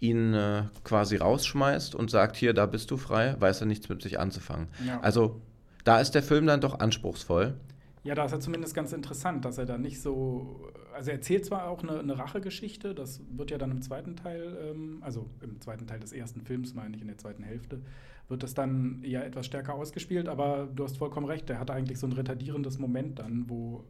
ihn 0.00 0.32
äh, 0.32 0.62
quasi 0.82 1.16
rausschmeißt 1.16 1.94
und 1.94 2.10
sagt, 2.10 2.36
hier, 2.36 2.54
da 2.54 2.64
bist 2.66 2.90
du 2.90 2.96
frei, 2.96 3.36
weiß 3.38 3.60
er 3.60 3.66
nichts 3.66 3.88
mit 3.88 4.00
sich 4.00 4.18
anzufangen. 4.18 4.68
ja. 4.86 5.00
Also 5.00 5.40
da 5.84 6.00
ist 6.00 6.14
der 6.14 6.22
Film 6.22 6.46
dann 6.46 6.60
doch 6.60 6.80
anspruchsvoll. 6.80 7.54
Ja, 8.02 8.14
da 8.14 8.24
ist 8.24 8.32
er 8.32 8.40
zumindest 8.40 8.74
ganz 8.74 8.92
interessant, 8.92 9.44
dass 9.44 9.58
er 9.58 9.66
da 9.66 9.76
nicht 9.78 10.00
so. 10.00 10.70
Also, 10.98 11.12
er 11.12 11.18
erzählt 11.18 11.46
zwar 11.46 11.68
auch 11.68 11.84
eine, 11.84 12.00
eine 12.00 12.18
Rachegeschichte, 12.18 12.92
das 12.92 13.20
wird 13.30 13.52
ja 13.52 13.58
dann 13.58 13.70
im 13.70 13.82
zweiten 13.82 14.16
Teil, 14.16 14.58
ähm, 14.68 14.98
also 15.00 15.30
im 15.40 15.60
zweiten 15.60 15.86
Teil 15.86 16.00
des 16.00 16.12
ersten 16.12 16.40
Films, 16.40 16.74
meine 16.74 16.96
ich, 16.96 17.02
in 17.02 17.06
der 17.06 17.18
zweiten 17.18 17.44
Hälfte, 17.44 17.80
wird 18.28 18.42
das 18.42 18.52
dann 18.52 19.00
ja 19.04 19.20
etwas 19.20 19.46
stärker 19.46 19.74
ausgespielt, 19.74 20.28
aber 20.28 20.68
du 20.74 20.82
hast 20.82 20.96
vollkommen 20.96 21.26
recht, 21.26 21.48
der 21.48 21.60
hat 21.60 21.70
eigentlich 21.70 22.00
so 22.00 22.08
ein 22.08 22.12
retardierendes 22.14 22.80
Moment 22.80 23.20
dann, 23.20 23.48
wo 23.48 23.84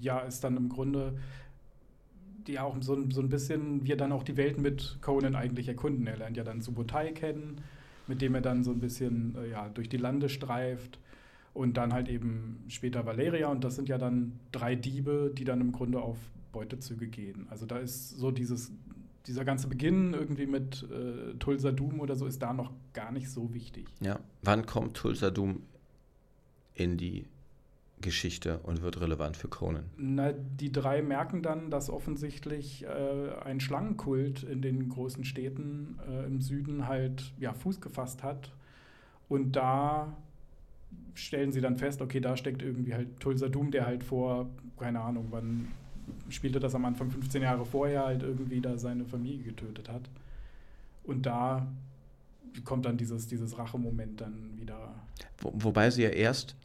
ja 0.00 0.24
es 0.26 0.40
dann 0.40 0.56
im 0.56 0.68
Grunde 0.68 1.14
ja 2.48 2.64
auch 2.64 2.76
so, 2.80 3.08
so 3.08 3.20
ein 3.20 3.28
bisschen 3.28 3.86
wir 3.86 3.96
dann 3.96 4.10
auch 4.10 4.24
die 4.24 4.36
Welt 4.36 4.58
mit 4.58 4.98
Conan 5.00 5.36
eigentlich 5.36 5.68
erkunden. 5.68 6.08
Er 6.08 6.16
lernt 6.16 6.36
ja 6.36 6.42
dann 6.42 6.60
Subotai 6.60 7.12
kennen, 7.12 7.60
mit 8.08 8.20
dem 8.20 8.34
er 8.34 8.40
dann 8.40 8.64
so 8.64 8.72
ein 8.72 8.80
bisschen 8.80 9.36
äh, 9.36 9.50
ja, 9.50 9.68
durch 9.68 9.88
die 9.88 9.96
Lande 9.96 10.28
streift. 10.28 10.98
Und 11.54 11.76
dann 11.76 11.92
halt 11.92 12.08
eben 12.08 12.64
später 12.68 13.04
Valeria. 13.04 13.48
Und 13.48 13.62
das 13.64 13.76
sind 13.76 13.88
ja 13.88 13.98
dann 13.98 14.40
drei 14.52 14.74
Diebe, 14.74 15.32
die 15.36 15.44
dann 15.44 15.60
im 15.60 15.72
Grunde 15.72 16.00
auf 16.00 16.18
Beutezüge 16.50 17.08
gehen. 17.08 17.46
Also 17.50 17.66
da 17.66 17.78
ist 17.78 18.10
so 18.10 18.30
dieses 18.30 18.72
dieser 19.26 19.44
ganze 19.44 19.68
Beginn 19.68 20.14
irgendwie 20.14 20.46
mit 20.46 20.84
äh, 20.90 21.34
Tulsa 21.38 21.70
Doom 21.70 22.00
oder 22.00 22.16
so 22.16 22.26
ist 22.26 22.42
da 22.42 22.52
noch 22.52 22.72
gar 22.92 23.12
nicht 23.12 23.30
so 23.30 23.54
wichtig. 23.54 23.86
Ja. 24.00 24.18
Wann 24.42 24.66
kommt 24.66 24.96
Tulsa 24.96 25.30
Doom 25.30 25.62
in 26.74 26.96
die 26.96 27.26
Geschichte 28.00 28.58
und 28.64 28.82
wird 28.82 29.00
relevant 29.00 29.36
für 29.36 29.48
Conan? 29.48 29.84
Na, 29.96 30.32
die 30.32 30.72
drei 30.72 31.02
merken 31.02 31.42
dann, 31.42 31.70
dass 31.70 31.88
offensichtlich 31.88 32.84
äh, 32.84 33.32
ein 33.44 33.60
Schlangenkult 33.60 34.42
in 34.42 34.60
den 34.60 34.88
großen 34.88 35.24
Städten 35.24 35.98
äh, 36.08 36.26
im 36.26 36.40
Süden 36.40 36.88
halt 36.88 37.32
ja, 37.38 37.52
Fuß 37.52 37.80
gefasst 37.80 38.22
hat. 38.22 38.52
Und 39.28 39.52
da 39.52 40.16
stellen 41.14 41.52
sie 41.52 41.60
dann 41.60 41.76
fest, 41.76 42.00
okay, 42.00 42.20
da 42.20 42.36
steckt 42.36 42.62
irgendwie 42.62 42.94
halt 42.94 43.20
Tulsa 43.20 43.48
Doom, 43.48 43.70
der 43.70 43.86
halt 43.86 44.02
vor, 44.02 44.48
keine 44.78 45.00
Ahnung, 45.00 45.28
wann 45.30 45.68
spielte 46.28 46.60
das 46.60 46.74
am 46.74 46.84
Anfang 46.84 47.10
15 47.10 47.42
Jahre 47.42 47.64
vorher 47.64 48.04
halt 48.04 48.22
irgendwie 48.22 48.60
da 48.60 48.76
seine 48.78 49.04
Familie 49.04 49.42
getötet 49.44 49.88
hat. 49.88 50.02
Und 51.04 51.26
da 51.26 51.66
kommt 52.64 52.86
dann 52.86 52.96
dieses, 52.96 53.26
dieses 53.26 53.58
Rachemoment 53.58 54.20
dann 54.20 54.58
wieder. 54.58 54.94
Wo, 55.38 55.52
wobei 55.54 55.90
sie 55.90 56.02
ja 56.02 56.10
erst 56.10 56.56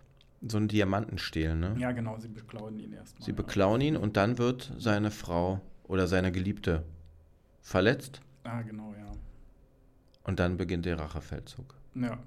so 0.47 0.57
einen 0.57 0.67
Diamanten 0.67 1.17
stehlen, 1.17 1.59
ne? 1.59 1.75
Ja, 1.79 1.91
genau, 1.91 2.17
sie 2.19 2.27
beklauen 2.27 2.79
ihn 2.79 2.93
erstmal. 2.93 3.25
Sie 3.25 3.33
beklauen 3.33 3.81
ja. 3.81 3.87
ihn 3.87 3.97
und 3.97 4.17
dann 4.17 4.37
wird 4.37 4.73
seine 4.77 5.11
Frau 5.11 5.61
oder 5.87 6.07
seine 6.07 6.31
Geliebte 6.31 6.83
verletzt. 7.61 8.21
Ah, 8.43 8.61
genau, 8.61 8.93
ja. 8.97 9.11
Und 10.23 10.39
dann 10.39 10.57
beginnt 10.57 10.85
der 10.85 10.99
Rachefeldzug. 10.99 11.73
Ja. 11.95 12.17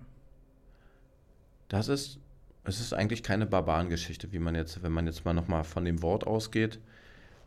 Das 1.70 1.88
ist, 1.88 2.18
es 2.64 2.80
ist 2.80 2.92
eigentlich 2.92 3.22
keine 3.22 3.46
Barbarengeschichte, 3.46 4.32
wie 4.32 4.38
man 4.40 4.54
jetzt, 4.54 4.82
wenn 4.82 4.92
man 4.92 5.06
jetzt 5.06 5.24
mal 5.24 5.32
nochmal 5.32 5.64
von 5.64 5.84
dem 5.84 6.02
Wort 6.02 6.26
ausgeht, 6.26 6.78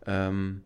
ähm, 0.07 0.61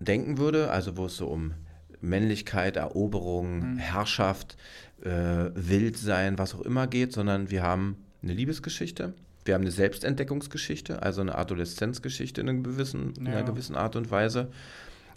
denken 0.00 0.38
würde, 0.38 0.70
also 0.70 0.96
wo 0.96 1.06
es 1.06 1.16
so 1.16 1.26
um 1.28 1.52
Männlichkeit, 2.00 2.76
Eroberung, 2.76 3.74
Mhm. 3.74 3.78
Herrschaft, 3.78 4.56
äh, 5.02 5.10
Wildsein, 5.54 6.38
was 6.38 6.54
auch 6.54 6.62
immer 6.62 6.86
geht, 6.86 7.12
sondern 7.12 7.50
wir 7.50 7.62
haben 7.62 7.96
eine 8.22 8.32
Liebesgeschichte, 8.32 9.14
wir 9.44 9.54
haben 9.54 9.62
eine 9.62 9.70
Selbstentdeckungsgeschichte, 9.70 11.02
also 11.02 11.20
eine 11.20 11.34
Adoleszenzgeschichte 11.36 12.40
in, 12.40 12.48
einer 12.48 12.62
gewissen, 12.62 13.14
in 13.18 13.26
einer 13.28 13.38
Ja. 13.40 13.42
gewissen 13.42 13.76
Art 13.76 13.96
und 13.96 14.10
Weise. 14.10 14.48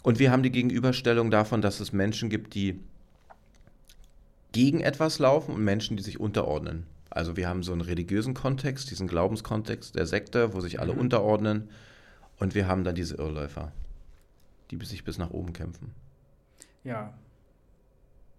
Und 0.03 0.19
wir 0.19 0.31
haben 0.31 0.43
die 0.43 0.51
Gegenüberstellung 0.51 1.29
davon, 1.31 1.61
dass 1.61 1.79
es 1.79 1.93
Menschen 1.93 2.29
gibt, 2.29 2.53
die 2.55 2.79
gegen 4.51 4.81
etwas 4.81 5.19
laufen 5.19 5.55
und 5.55 5.63
Menschen, 5.63 5.97
die 5.97 6.03
sich 6.03 6.19
unterordnen. 6.19 6.85
Also 7.09 7.35
wir 7.35 7.47
haben 7.47 7.63
so 7.63 7.71
einen 7.71 7.81
religiösen 7.81 8.33
Kontext, 8.33 8.89
diesen 8.89 9.07
Glaubenskontext 9.07 9.95
der 9.95 10.05
Sekte, 10.05 10.53
wo 10.53 10.61
sich 10.61 10.79
alle 10.79 10.93
Mhm. 10.93 10.99
unterordnen. 10.99 11.69
Und 12.39 12.55
wir 12.55 12.67
haben 12.67 12.83
dann 12.83 12.95
diese 12.95 13.15
Irrläufer, 13.15 13.71
die 14.71 14.83
sich 14.85 15.03
bis 15.03 15.17
nach 15.17 15.31
oben 15.31 15.53
kämpfen. 15.53 15.91
Ja. 16.83 17.13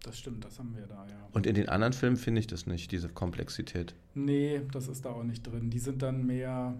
Das 0.02 0.18
stimmt, 0.18 0.44
das 0.44 0.58
haben 0.58 0.74
wir 0.74 0.86
da, 0.86 1.06
ja. 1.06 1.28
Und 1.32 1.46
in 1.46 1.54
den 1.54 1.68
anderen 1.68 1.92
Filmen 1.92 2.16
finde 2.16 2.40
ich 2.40 2.48
das 2.48 2.66
nicht, 2.66 2.90
diese 2.90 3.08
Komplexität. 3.08 3.94
Nee, 4.14 4.62
das 4.72 4.88
ist 4.88 5.04
da 5.04 5.10
auch 5.10 5.22
nicht 5.22 5.42
drin. 5.46 5.70
Die 5.70 5.78
sind 5.78 6.02
dann 6.02 6.26
mehr, 6.26 6.74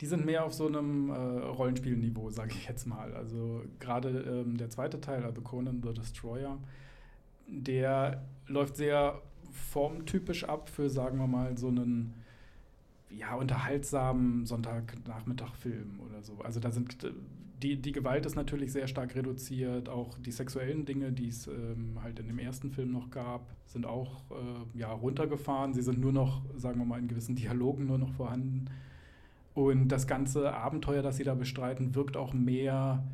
die 0.00 0.06
sind 0.06 0.26
mehr 0.26 0.44
auf 0.44 0.52
so 0.52 0.66
einem 0.66 1.10
äh, 1.10 1.14
Rollenspielniveau, 1.14 2.30
sage 2.30 2.54
ich 2.56 2.66
jetzt 2.66 2.86
mal. 2.86 3.14
Also 3.14 3.62
gerade 3.78 4.08
ähm, 4.48 4.56
der 4.56 4.68
zweite 4.68 5.00
Teil, 5.00 5.22
also 5.22 5.40
Conan 5.42 5.80
the 5.80 5.94
Destroyer, 5.94 6.58
der 7.50 8.22
läuft 8.46 8.76
sehr 8.76 9.20
formtypisch 9.50 10.44
ab 10.44 10.68
für, 10.68 10.88
sagen 10.88 11.18
wir 11.18 11.26
mal, 11.26 11.58
so 11.58 11.68
einen 11.68 12.14
ja, 13.10 13.34
unterhaltsamen 13.34 14.46
Sonntagnachmittag-Film 14.46 16.00
oder 16.00 16.22
so. 16.22 16.38
Also 16.42 16.60
da 16.60 16.70
sind 16.70 17.02
äh, 17.04 17.12
die, 17.62 17.76
die 17.76 17.92
Gewalt 17.92 18.24
ist 18.24 18.36
natürlich 18.36 18.72
sehr 18.72 18.86
stark 18.86 19.14
reduziert, 19.14 19.88
auch 19.88 20.16
die 20.18 20.32
sexuellen 20.32 20.86
Dinge, 20.86 21.12
die 21.12 21.28
es 21.28 21.46
ähm, 21.46 21.98
halt 22.02 22.18
in 22.18 22.26
dem 22.26 22.38
ersten 22.38 22.70
Film 22.70 22.90
noch 22.90 23.10
gab, 23.10 23.50
sind 23.66 23.84
auch 23.84 24.22
äh, 24.30 24.78
ja, 24.78 24.90
runtergefahren. 24.90 25.74
Sie 25.74 25.82
sind 25.82 26.00
nur 26.00 26.12
noch, 26.12 26.42
sagen 26.56 26.78
wir 26.78 26.86
mal, 26.86 26.98
in 26.98 27.08
gewissen 27.08 27.36
Dialogen 27.36 27.86
nur 27.86 27.98
noch 27.98 28.12
vorhanden. 28.12 28.66
Und 29.52 29.88
das 29.88 30.06
ganze 30.06 30.54
Abenteuer, 30.54 31.02
das 31.02 31.16
sie 31.16 31.24
da 31.24 31.34
bestreiten, 31.34 31.94
wirkt 31.94 32.16
auch 32.16 32.32
mehr, 32.32 33.04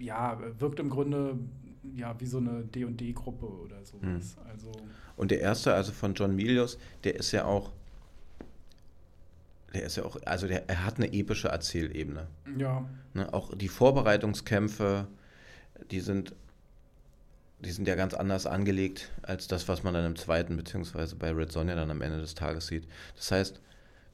ja, 0.00 0.40
wirkt 0.58 0.80
im 0.80 0.90
Grunde 0.90 1.38
ja 1.94 2.18
wie 2.20 2.26
so 2.26 2.38
eine 2.38 2.64
D&D-Gruppe 2.64 3.46
oder 3.46 3.84
sowas. 3.84 4.36
Also 4.50 4.72
Und 5.16 5.30
der 5.30 5.40
erste, 5.40 5.74
also 5.74 5.92
von 5.92 6.14
John 6.14 6.34
Milius, 6.34 6.78
der 7.04 7.16
ist 7.16 7.32
ja 7.32 7.44
auch, 7.44 7.72
der 9.74 9.84
ist 9.84 9.96
ja 9.96 10.04
auch, 10.04 10.18
also 10.24 10.46
der, 10.46 10.68
er 10.68 10.84
hat 10.84 10.96
eine 10.96 11.12
epische 11.12 11.48
Erzählebene. 11.48 12.26
ja, 12.56 12.86
Ne? 13.14 13.32
Auch 13.32 13.54
die 13.54 13.68
Vorbereitungskämpfe, 13.68 15.06
die 15.90 16.00
sind, 16.00 16.34
die 17.60 17.72
sind 17.72 17.88
ja 17.88 17.96
ganz 17.96 18.14
anders 18.14 18.46
angelegt 18.46 19.10
als 19.22 19.48
das, 19.48 19.68
was 19.68 19.82
man 19.82 19.94
dann 19.94 20.04
im 20.04 20.16
zweiten, 20.16 20.56
beziehungsweise 20.56 21.16
bei 21.16 21.32
Red 21.32 21.50
Sonja 21.50 21.74
dann 21.74 21.90
am 21.90 22.02
Ende 22.02 22.20
des 22.20 22.34
Tages 22.34 22.68
sieht. 22.68 22.86
Das 23.16 23.30
heißt, 23.30 23.60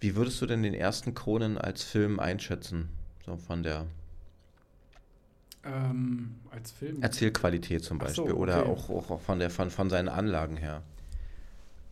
wie 0.00 0.16
würdest 0.16 0.40
du 0.40 0.46
denn 0.46 0.62
den 0.62 0.74
ersten 0.74 1.14
Conan 1.14 1.58
als 1.58 1.82
Film 1.82 2.18
einschätzen? 2.18 2.88
So 3.24 3.36
von 3.36 3.62
der 3.62 3.86
ähm, 5.64 6.34
als 6.50 6.72
Film. 6.72 7.02
Erzählqualität 7.02 7.84
zum 7.84 8.00
Ach 8.00 8.08
so, 8.08 8.24
Beispiel 8.24 8.40
oder 8.40 8.68
okay. 8.68 8.92
auch, 8.92 9.10
auch 9.10 9.20
von, 9.20 9.38
der, 9.38 9.50
von, 9.50 9.70
von 9.70 9.90
seinen 9.90 10.08
Anlagen 10.08 10.56
her. 10.56 10.82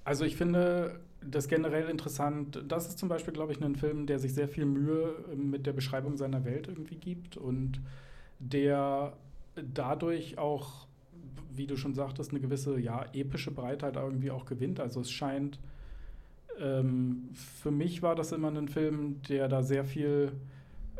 Also 0.04 0.24
ich 0.24 0.36
finde 0.36 1.00
das 1.20 1.48
generell 1.48 1.88
interessant. 1.88 2.62
Das 2.68 2.88
ist 2.88 2.98
zum 2.98 3.08
Beispiel, 3.08 3.32
glaube 3.32 3.52
ich, 3.52 3.62
ein 3.62 3.76
Film, 3.76 4.06
der 4.06 4.18
sich 4.18 4.34
sehr 4.34 4.48
viel 4.48 4.64
Mühe 4.64 5.14
mit 5.36 5.66
der 5.66 5.72
Beschreibung 5.72 6.16
seiner 6.16 6.44
Welt 6.44 6.68
irgendwie 6.68 6.96
gibt 6.96 7.36
und 7.36 7.80
der 8.38 9.12
dadurch 9.54 10.38
auch, 10.38 10.86
wie 11.54 11.66
du 11.66 11.76
schon 11.76 11.94
sagtest, 11.94 12.30
eine 12.30 12.40
gewisse 12.40 12.78
ja, 12.78 13.06
epische 13.12 13.50
Breitheit 13.50 13.96
irgendwie 13.96 14.30
auch 14.30 14.46
gewinnt. 14.46 14.80
Also 14.80 15.00
es 15.00 15.10
scheint, 15.10 15.58
ähm, 16.58 17.28
für 17.32 17.70
mich 17.70 18.02
war 18.02 18.16
das 18.16 18.32
immer 18.32 18.48
ein 18.48 18.68
Film, 18.68 19.22
der 19.28 19.48
da 19.48 19.62
sehr 19.62 19.84
viel 19.84 20.32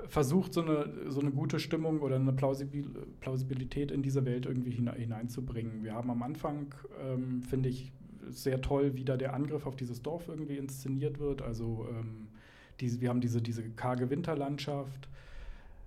versucht, 0.06 0.52
so 0.52 0.62
eine, 0.62 1.10
so 1.10 1.20
eine 1.20 1.30
gute 1.30 1.58
Stimmung 1.58 2.00
oder 2.00 2.16
eine 2.16 2.32
Plausibil 2.32 2.88
Plausibilität 3.20 3.90
in 3.90 4.02
diese 4.02 4.24
Welt 4.24 4.46
irgendwie 4.46 4.70
hine 4.70 4.92
hineinzubringen. 4.92 5.84
Wir 5.84 5.94
haben 5.94 6.10
am 6.10 6.22
Anfang, 6.22 6.74
ähm, 7.00 7.42
finde 7.42 7.68
ich, 7.68 7.92
sehr 8.28 8.60
toll, 8.60 8.94
wie 8.94 9.04
da 9.04 9.16
der 9.16 9.34
Angriff 9.34 9.66
auf 9.66 9.76
dieses 9.76 10.02
Dorf 10.02 10.28
irgendwie 10.28 10.56
inszeniert 10.56 11.18
wird. 11.18 11.42
Also 11.42 11.86
ähm, 11.90 12.28
diese, 12.80 13.00
wir 13.00 13.08
haben 13.08 13.20
diese, 13.20 13.42
diese 13.42 13.62
karge 13.70 14.10
Winterlandschaft. 14.10 15.08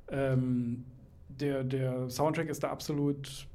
Ähm, 0.09 0.85
der, 1.27 1.63
der 1.63 2.09
Soundtrack 2.09 2.49
ist 2.49 2.63
da 2.63 2.69
absolut 2.69 3.47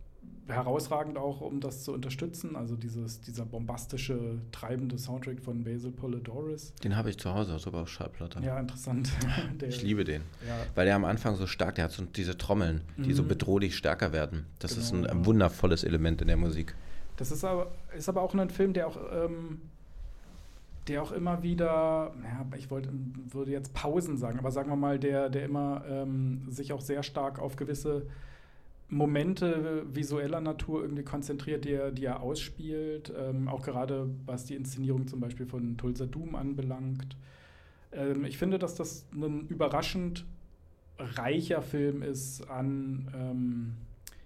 herausragend 0.52 1.16
auch, 1.18 1.40
um 1.40 1.60
das 1.60 1.84
zu 1.84 1.92
unterstützen. 1.92 2.56
Also 2.56 2.76
dieses, 2.76 3.20
dieser 3.20 3.44
bombastische, 3.44 4.38
treibende 4.52 4.98
Soundtrack 4.98 5.40
von 5.40 5.64
Basil 5.64 5.90
Polidoris. 5.92 6.72
Den 6.84 6.96
habe 6.96 7.10
ich 7.10 7.18
zu 7.18 7.32
Hause 7.34 7.58
sogar 7.58 7.82
auf 7.82 7.88
Schallplatte. 7.88 8.40
Ja, 8.40 8.58
interessant. 8.58 9.10
Der, 9.60 9.68
Ich 9.68 9.82
liebe 9.82 10.04
den. 10.04 10.22
ja, 10.46 10.56
Weil 10.74 10.86
der 10.86 10.96
am 10.96 11.04
Anfang 11.04 11.36
so 11.36 11.46
stark, 11.46 11.74
der 11.76 11.84
hat 11.84 11.92
so 11.92 12.02
diese 12.04 12.36
Trommeln, 12.38 12.82
die 12.96 13.12
so 13.12 13.22
Mhm. 13.22 13.28
bedrohlich 13.28 13.76
stärker 13.76 14.12
werden. 14.12 14.46
Das 14.58 14.76
ist 14.76 14.92
ein, 14.92 15.02
Genau, 15.02 15.14
ja. 15.14 15.26
wundervolles 15.26 15.84
Element 15.84 16.20
in 16.22 16.28
der 16.28 16.36
Musik. 16.36 16.74
Das 17.16 17.30
ist 17.30 17.44
aber, 17.44 17.70
ist 17.96 18.08
aber 18.08 18.22
auch 18.22 18.34
ein 18.34 18.50
Film, 18.50 18.72
der 18.72 18.86
auch, 18.88 18.96
ähm, 19.12 19.60
der 20.88 21.02
auch 21.02 21.12
immer 21.12 21.42
wieder, 21.42 22.12
ja, 22.24 22.46
ich 22.56 22.70
wollte, 22.70 22.88
würde 23.30 23.50
jetzt 23.52 23.74
Pausen 23.74 24.16
sagen, 24.16 24.38
aber 24.38 24.50
sagen 24.50 24.70
wir 24.70 24.76
mal, 24.76 24.98
der, 24.98 25.28
der 25.28 25.44
immer 25.44 25.84
ähm, 25.88 26.42
sich 26.48 26.72
auch 26.72 26.80
sehr 26.80 27.02
stark 27.02 27.38
auf 27.38 27.56
gewisse 27.56 28.06
Momente 28.90 29.86
visueller 29.94 30.40
Natur 30.40 30.82
irgendwie 30.82 31.04
konzentriert, 31.04 31.64
die 31.64 31.72
er, 31.72 31.92
die 31.92 32.04
er 32.04 32.20
ausspielt. 32.20 33.12
Ähm, 33.16 33.48
auch 33.48 33.62
gerade 33.62 34.10
was 34.26 34.44
die 34.44 34.56
Inszenierung 34.56 35.06
zum 35.06 35.20
Beispiel 35.20 35.46
von 35.46 35.76
Tulsa 35.76 36.06
Doom 36.06 36.34
anbelangt. 36.34 37.16
Ähm, 37.92 38.24
ich 38.24 38.36
finde, 38.36 38.58
dass 38.58 38.74
das 38.74 39.06
ein 39.12 39.46
überraschend 39.48 40.24
reicher 40.98 41.62
Film 41.62 42.02
ist 42.02 42.50
an 42.50 43.08
ähm, 43.14 43.72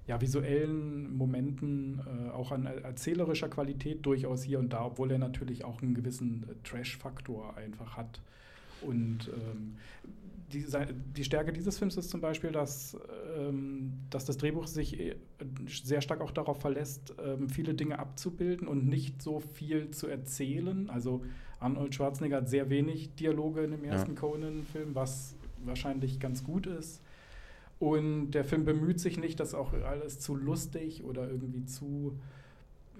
ja, 0.06 0.20
visuellen 0.20 1.16
Momenten, 1.16 2.00
äh, 2.00 2.30
auch 2.30 2.50
an 2.50 2.66
er- 2.66 2.84
erzählerischer 2.84 3.48
Qualität 3.48 4.04
durchaus 4.04 4.42
hier 4.42 4.58
und 4.58 4.72
da, 4.72 4.84
obwohl 4.84 5.10
er 5.10 5.18
natürlich 5.18 5.64
auch 5.64 5.80
einen 5.82 5.94
gewissen 5.94 6.44
Trash-Faktor 6.64 7.56
einfach 7.56 7.96
hat. 7.96 8.20
Und 8.82 9.28
ähm, 9.28 9.76
die, 10.52 10.64
die 11.16 11.24
Stärke 11.24 11.52
dieses 11.52 11.78
Films 11.78 11.96
ist 11.96 12.10
zum 12.10 12.20
Beispiel, 12.20 12.52
dass, 12.52 12.96
ähm, 13.36 13.94
dass 14.10 14.24
das 14.24 14.36
Drehbuch 14.36 14.66
sich 14.66 14.98
äh, 15.00 15.16
sehr 15.66 16.00
stark 16.00 16.20
auch 16.20 16.30
darauf 16.30 16.60
verlässt, 16.60 17.14
ähm, 17.24 17.48
viele 17.48 17.74
Dinge 17.74 17.98
abzubilden 17.98 18.68
und 18.68 18.86
nicht 18.86 19.22
so 19.22 19.40
viel 19.40 19.90
zu 19.90 20.06
erzählen. 20.06 20.90
Also 20.90 21.24
Arnold 21.60 21.94
Schwarzenegger 21.94 22.38
hat 22.38 22.48
sehr 22.48 22.70
wenig 22.70 23.14
Dialoge 23.14 23.62
in 23.64 23.70
dem 23.72 23.84
Ja. 23.84 23.92
ersten 23.92 24.14
Conan-Film, 24.14 24.94
was 24.94 25.34
wahrscheinlich 25.64 26.20
ganz 26.20 26.44
gut 26.44 26.66
ist. 26.66 27.00
Und 27.78 28.30
der 28.32 28.44
Film 28.44 28.64
bemüht 28.64 29.00
sich 29.00 29.18
nicht, 29.18 29.40
das 29.40 29.54
auch 29.54 29.72
alles 29.72 30.20
zu 30.20 30.34
lustig 30.34 31.04
oder 31.04 31.28
irgendwie 31.28 31.64
zu, 31.64 32.16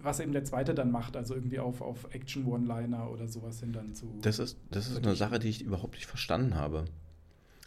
was 0.03 0.19
eben 0.21 0.33
der 0.33 0.45
zweite 0.45 0.75
dann 0.75 0.91
macht, 0.91 1.17
also 1.17 1.35
irgendwie 1.35 1.59
auf, 1.61 1.81
auf 1.81 2.13
Action-One-Liner 2.13 3.11
oder 3.11 3.29
sowas 3.29 3.61
hin 3.61 3.73
dann 3.73 3.95
zu. 3.95 4.07
Das 4.23 4.39
ist, 4.39 4.59
das 4.71 4.91
ist 4.91 4.99
eine. 5.05 5.15
Sache, 5.15 5.39
die 5.39 5.49
ich 5.49 5.63
überhaupt 5.63 5.95
nicht 5.95 6.07
verstanden 6.07 6.55
habe. 6.57 6.87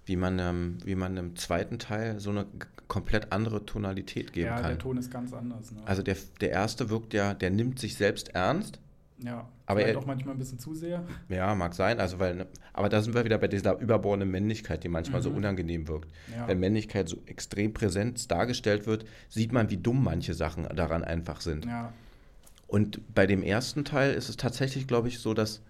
Wie 0.07 0.15
man, 0.15 0.39
ähm, 0.39 0.77
wie 0.83 0.95
man 0.95 1.15
im 1.17 1.35
zweiten 1.35 1.79
Teil 1.79 2.19
so 2.19 2.31
eine 2.31 2.45
komplett 2.87 3.31
andere 3.31 3.65
Tonalität 3.65 4.33
geben 4.33 4.47
ja, 4.47 4.55
kann. 4.55 4.63
Ja, 4.63 4.69
der 4.69 4.79
Ton 4.79 4.97
ist 4.97 5.11
ganz 5.11 5.33
anders. 5.33 5.71
Ne? 5.71 5.81
Also 5.85 6.01
der, 6.01 6.15
der 6.41 6.51
erste 6.51 6.89
wirkt 6.89 7.13
ja, 7.13 7.33
der 7.33 7.51
nimmt 7.51 7.79
sich 7.79 7.95
selbst 7.95 8.29
ernst. 8.29 8.79
Ja, 9.19 9.49
aber 9.65 9.81
er, 9.81 9.97
auch 9.97 10.05
manchmal 10.05 10.35
ein 10.35 10.37
bisschen 10.37 10.59
zu 10.59 10.75
sehr. 10.75 11.03
Ja, 11.27 11.53
mag 11.55 11.73
sein. 11.73 11.99
Also 11.99 12.19
weil, 12.19 12.45
aber 12.71 12.87
da 12.87 13.01
sind 13.01 13.15
wir 13.15 13.25
wieder 13.25 13.39
bei 13.39 13.47
dieser 13.47 13.77
überbordenden 13.79 14.29
Männlichkeit, 14.29 14.83
die 14.83 14.89
manchmal 14.89 15.21
Mhm. 15.21 15.23
so 15.23 15.29
unangenehm 15.31 15.87
wirkt. 15.87 16.11
Ja. 16.33 16.47
Wenn 16.47 16.59
Männlichkeit 16.59 17.09
so 17.09 17.17
extrem 17.25 17.73
präsent 17.73 18.29
dargestellt 18.31 18.85
wird, 18.85 19.05
sieht 19.27 19.51
man, 19.51 19.69
wie 19.71 19.77
dumm 19.77 20.03
manche 20.03 20.35
Sachen 20.35 20.63
daran 20.75 21.03
einfach 21.03 21.41
sind. 21.41 21.65
Ja, 21.65 21.91
Und 22.67 23.01
bei 23.13 23.25
dem 23.25 23.41
ersten 23.43 23.83
Teil 23.85 24.13
ist 24.13 24.29
es 24.29 24.37
tatsächlich, 24.37 24.87
glaube 24.87 25.07
ich, 25.07 25.19
so, 25.19 25.33
dass 25.33 25.61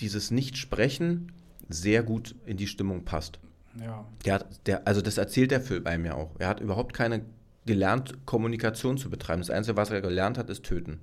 dieses 0.00 0.30
Nicht-Sprechen 0.32 1.32
sehr 1.68 2.02
gut 2.02 2.34
in 2.44 2.56
die 2.56 2.66
Stimmung 2.66 3.04
passt. 3.04 3.38
Ja, 3.80 4.04
Der 4.24 4.34
hat, 4.34 4.66
der, 4.66 4.86
also 4.86 5.00
das 5.00 5.18
erzählt 5.18 5.50
der 5.50 5.60
Film 5.60 5.86
einem 5.86 6.04
ja 6.04 6.14
auch. 6.14 6.30
Er 6.38 6.48
hat 6.48 6.60
überhaupt 6.60 6.94
keine 6.94 7.22
gelernt, 7.66 8.26
Kommunikation 8.26 8.98
zu 8.98 9.10
betreiben. 9.10 9.40
Das 9.40 9.50
Einzige, 9.50 9.76
was 9.76 9.90
er 9.90 10.00
gelernt 10.00 10.38
hat, 10.38 10.50
ist 10.50 10.64
töten. 10.64 11.00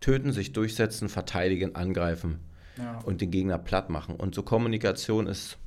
Töten, 0.00 0.32
sich 0.32 0.52
durchsetzen, 0.52 1.08
verteidigen, 1.08 1.74
angreifen 1.74 2.38
ja. 2.78 3.00
und 3.00 3.20
den 3.20 3.30
Gegner 3.30 3.58
platt 3.58 3.90
machen. 3.90 4.16
Und 4.16 4.34
so 4.34 4.42
Kommunikation 4.42 5.26
ist 5.26 5.58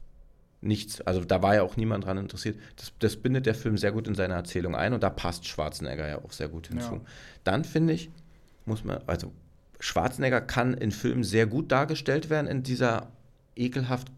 nichts, 0.62 1.01
also 1.01 1.24
da 1.24 1.41
war 1.41 1.56
ja 1.56 1.63
auch 1.63 1.77
niemand 1.77 2.06
dran 2.06 2.18
interessiert. 2.18 2.58
Das, 2.75 2.94
das 3.00 3.18
bindet 3.18 3.46
der 3.46 3.56
Film 3.56 3.77
sehr 3.77 3.91
gut 3.91 4.08
in 4.08 4.15
seine 4.15 4.34
Erzählung 4.34 4.75
ein 4.75 4.94
und 4.94 5.03
da 5.03 5.10
passt 5.10 5.48
Schwarzenegger 5.48 6.08
ja 6.08 6.24
auch 6.24 6.32
sehr 6.32 6.50
gut 6.50 6.68
hinzu. 6.68 6.96
Ja. 6.96 7.01
Dann 7.44 7.63
finde 7.63 7.94
ich, 7.94 8.10
muss 8.65 8.84
man, 8.84 9.00
also 9.08 9.32
Schwarzenegger 9.79 10.41
kann 10.41 10.74
in 10.74 10.91
Filmen 10.91 11.24
sehr 11.24 11.48
gut 11.48 11.72
dargestellt 11.72 12.29
werden 12.29 12.48
in 12.48 12.63
dieser 12.63 13.08
ekelhaft 13.56 14.12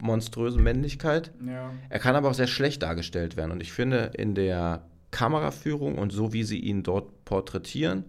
monströsen 0.00 0.62
Männlichkeit. 0.62 1.32
ja. 1.44 1.72
Er 1.88 1.98
kann 1.98 2.16
aber 2.16 2.30
auch 2.30 2.34
sehr 2.34 2.46
schlecht 2.46 2.82
dargestellt 2.82 3.36
werden. 3.36 3.52
Und 3.52 3.60
ich 3.62 3.72
finde, 3.72 4.12
in 4.16 4.34
der 4.34 4.82
Kameraführung 5.10 5.98
und 5.98 6.12
so 6.12 6.32
wie 6.32 6.44
sie 6.44 6.58
ihn 6.58 6.82
dort 6.82 7.24
porträtieren, 7.24 8.04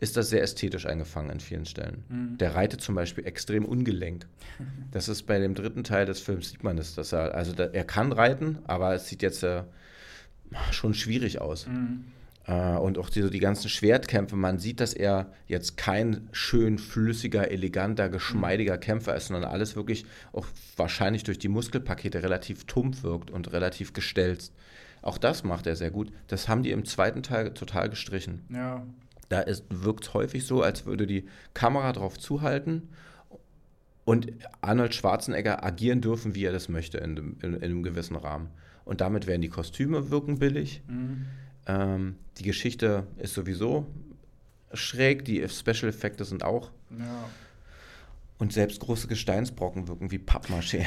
ist 0.00 0.16
das 0.16 0.30
sehr 0.30 0.42
ästhetisch 0.42 0.86
eingefangen 0.86 1.30
in 1.30 1.40
vielen 1.40 1.66
Stellen. 1.66 2.04
Mhm. 2.08 2.38
Der 2.38 2.54
reitet 2.54 2.80
zum 2.80 2.94
Beispiel 2.94 3.26
extrem 3.26 3.64
ungelenk. 3.64 4.26
Das 4.92 5.08
ist 5.08 5.22
bei 5.22 5.38
dem 5.38 5.54
dritten 5.54 5.84
Teil 5.84 6.04
des 6.04 6.18
Films, 6.18 6.50
sieht 6.50 6.64
man 6.64 6.76
das, 6.76 6.96
dass 6.96 7.12
er, 7.12 7.32
also 7.36 7.52
da, 7.52 7.66
er 7.66 7.84
kann 7.84 8.10
reiten, 8.10 8.58
aber 8.64 8.92
es 8.92 9.06
sieht 9.06 9.22
jetzt 9.22 9.44
äh, 9.44 9.62
schon 10.72 10.94
schwierig 10.94 11.40
aus. 11.40 11.68
Mhm. 11.68 12.06
Äh, 12.46 12.76
und 12.76 12.98
auch 12.98 13.10
die, 13.10 13.22
so 13.22 13.30
die 13.30 13.38
ganzen 13.38 13.68
Schwertkämpfe, 13.68 14.36
man 14.36 14.58
sieht, 14.58 14.80
dass 14.80 14.92
er 14.94 15.32
jetzt 15.46 15.76
kein 15.76 16.28
schön 16.32 16.78
flüssiger, 16.78 17.50
eleganter, 17.50 18.08
geschmeidiger 18.08 18.78
Kämpfer 18.78 19.14
ist, 19.16 19.26
sondern 19.28 19.50
alles 19.50 19.76
wirklich 19.76 20.06
auch 20.32 20.46
wahrscheinlich 20.76 21.22
durch 21.24 21.38
die 21.38 21.48
Muskelpakete 21.48 22.22
relativ 22.22 22.64
tumpf 22.64 23.02
wirkt 23.02 23.30
und 23.30 23.52
relativ 23.52 23.92
gestelzt. 23.92 24.52
Auch 25.02 25.18
das 25.18 25.44
macht 25.44 25.66
er 25.66 25.76
sehr 25.76 25.90
gut. 25.90 26.12
Das 26.28 26.48
haben 26.48 26.62
die 26.62 26.70
im 26.72 26.84
zweiten 26.84 27.22
Teil 27.22 27.54
total 27.54 27.88
gestrichen. 27.88 28.42
Ja, 28.50 28.84
Da 29.30 29.44
wirkt 29.70 30.04
es 30.04 30.14
häufig 30.14 30.44
so, 30.46 30.62
als 30.62 30.84
würde 30.86 31.06
die 31.06 31.24
Kamera 31.54 31.92
drauf 31.92 32.18
zuhalten 32.18 32.88
und 34.04 34.32
Arnold 34.60 34.94
Schwarzenegger 34.94 35.64
agieren 35.64 36.00
dürfen, 36.00 36.34
wie 36.34 36.44
er 36.44 36.52
das 36.52 36.68
möchte, 36.68 36.98
in, 36.98 37.16
dem- 37.16 37.36
in, 37.42 37.54
in 37.54 37.62
einem 37.62 37.82
gewissen 37.82 38.16
Rahmen. 38.16 38.48
Und 38.84 39.00
damit 39.00 39.26
werden 39.26 39.42
die 39.42 39.48
Kostüme 39.48 40.10
wirken 40.10 40.38
billig. 40.38 40.82
mhm. 40.88 41.26
Ähm, 41.70 42.16
die 42.38 42.42
Geschichte 42.44 43.06
ist 43.18 43.34
sowieso 43.34 43.86
schräg, 44.72 45.24
die 45.24 45.46
Special 45.48 45.88
Effekte 45.88 46.24
sind 46.24 46.42
auch. 46.44 46.70
ja. 46.98 47.28
Und 48.38 48.54
selbst 48.54 48.80
große 48.80 49.06
Gesteinsbrocken 49.06 49.86
wirken 49.86 50.10
wie 50.10 50.18
Pappmaché. 50.18 50.86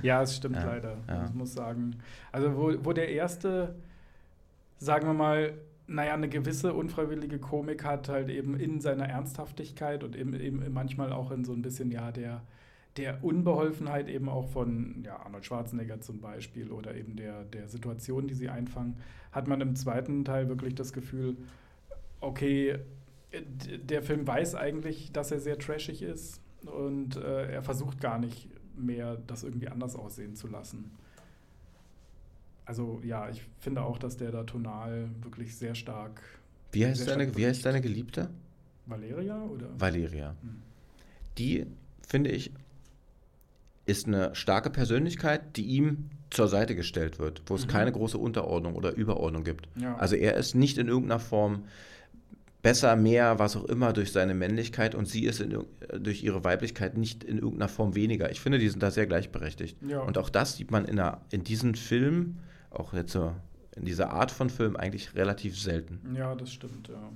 Ja, 0.00 0.22
es 0.22 0.36
stimmt 0.36 0.56
Ja, 0.56 0.64
leider. 0.64 0.96
ja. 1.08 1.26
Ich 1.26 1.34
muss 1.34 1.52
sagen. 1.52 1.96
Also, 2.32 2.56
wo, 2.56 2.72
wo 2.84 2.92
der 2.94 3.10
erste, 3.10 3.74
sagen 4.78 5.06
wir 5.06 5.12
mal, 5.12 5.52
naja, 5.86 6.14
eine 6.14 6.28
gewisse 6.30 6.72
unfreiwillige 6.72 7.38
Komik 7.38 7.84
hat, 7.84 8.08
halt 8.08 8.30
eben 8.30 8.58
in 8.58 8.80
seiner 8.80 9.06
Ernsthaftigkeit 9.08 10.04
und 10.04 10.16
eben, 10.16 10.32
eben 10.40 10.72
manchmal 10.72 11.12
auch 11.12 11.30
in 11.30 11.44
so 11.44 11.52
ein 11.52 11.60
bisschen, 11.62 11.90
ja, 11.90 12.10
der, 12.12 12.42
der 12.96 13.22
Unbeholfenheit 13.22 14.08
eben 14.08 14.28
auch 14.28 14.48
von 14.48 15.02
ja, 15.04 15.16
Arnold 15.18 15.44
Schwarzenegger 15.44 16.00
zum 16.00 16.20
Beispiel 16.20 16.70
oder 16.70 16.94
eben 16.94 17.16
der, 17.16 17.44
der 17.44 17.68
Situation, 17.68 18.26
die 18.26 18.34
sie 18.34 18.48
einfangen, 18.48 18.96
hat 19.32 19.48
man 19.48 19.60
im 19.60 19.76
zweiten 19.76 20.24
Teil 20.24 20.48
wirklich 20.48 20.74
das 20.74 20.92
Gefühl, 20.92 21.36
okay, 22.20 22.78
der 23.32 24.02
Film 24.02 24.26
weiß 24.26 24.54
eigentlich, 24.54 25.12
dass 25.12 25.30
er 25.30 25.40
sehr 25.40 25.58
trashig 25.58 26.02
ist 26.02 26.40
und 26.64 27.16
äh, 27.16 27.52
er 27.52 27.62
versucht 27.62 28.00
gar 28.00 28.18
nicht 28.18 28.48
mehr, 28.76 29.16
das 29.26 29.42
irgendwie 29.42 29.68
anders 29.68 29.96
aussehen 29.96 30.36
zu 30.36 30.46
lassen. 30.46 30.90
Also 32.64 33.00
ja, 33.04 33.28
ich 33.28 33.42
finde 33.60 33.82
auch, 33.82 33.98
dass 33.98 34.16
der 34.16 34.32
da 34.32 34.44
tonal 34.44 35.10
wirklich 35.22 35.56
sehr 35.56 35.74
stark. 35.74 36.22
Wie 36.72 36.84
heißt, 36.84 37.04
Sehr 37.04 37.14
deine, 37.14 37.24
stark 37.24 37.36
wie 37.38 37.46
heißt 37.46 37.64
deine 37.64 37.80
Geliebte? 37.80 38.30
Valeria 38.86 39.42
oder? 39.44 39.68
Valeria. 39.78 40.34
Hm. 40.42 40.62
Die, 41.38 41.66
finde 42.06 42.30
ich, 42.30 42.52
ist 43.86 44.06
eine 44.06 44.34
starke 44.34 44.68
Persönlichkeit, 44.70 45.56
die 45.56 45.64
ihm 45.64 46.10
zur 46.30 46.48
Seite 46.48 46.74
gestellt 46.74 47.18
wird, 47.18 47.42
wo 47.46 47.54
es 47.54 47.66
Mhm. 47.66 47.70
keine 47.70 47.92
große 47.92 48.18
Unterordnung 48.18 48.74
oder 48.74 48.94
Überordnung 48.94 49.44
gibt. 49.44 49.68
Ja. 49.76 49.96
Also 49.96 50.16
er 50.16 50.34
ist 50.36 50.54
nicht 50.54 50.76
in 50.76 50.88
irgendeiner 50.88 51.20
Form 51.20 51.64
besser, 52.62 52.96
mehr, 52.96 53.38
was 53.38 53.56
auch 53.56 53.64
immer 53.66 53.92
durch 53.92 54.10
seine 54.10 54.34
Männlichkeit 54.34 54.96
und 54.96 55.06
sie 55.06 55.24
ist 55.24 55.40
in, 55.40 55.56
durch 56.00 56.24
ihre 56.24 56.42
Weiblichkeit 56.42 56.96
nicht 56.98 57.22
in 57.22 57.36
irgendeiner 57.38 57.68
Form 57.68 57.94
weniger. 57.94 58.28
Ich 58.32 58.40
finde, 58.40 58.58
die 58.58 58.68
sind 58.68 58.82
da 58.82 58.90
sehr 58.90 59.06
gleichberechtigt. 59.06 59.76
Ja. 59.86 60.00
Und 60.00 60.18
auch 60.18 60.30
das 60.30 60.56
sieht 60.56 60.72
man 60.72 60.84
in, 60.84 60.98
einer, 60.98 61.20
in 61.30 61.44
diesen 61.44 61.76
Filmen, 61.76 62.40
auch 62.70 62.92
jetzt 62.92 63.12
so 63.12 63.32
in 63.76 63.84
dieser 63.84 64.10
Art 64.10 64.32
von 64.32 64.50
Film 64.50 64.74
eigentlich 64.74 65.14
relativ 65.14 65.56
selten. 65.60 66.00
ja, 66.16 66.34
das 66.34 66.50
stimmt, 66.52 66.88
ja. 66.88 67.08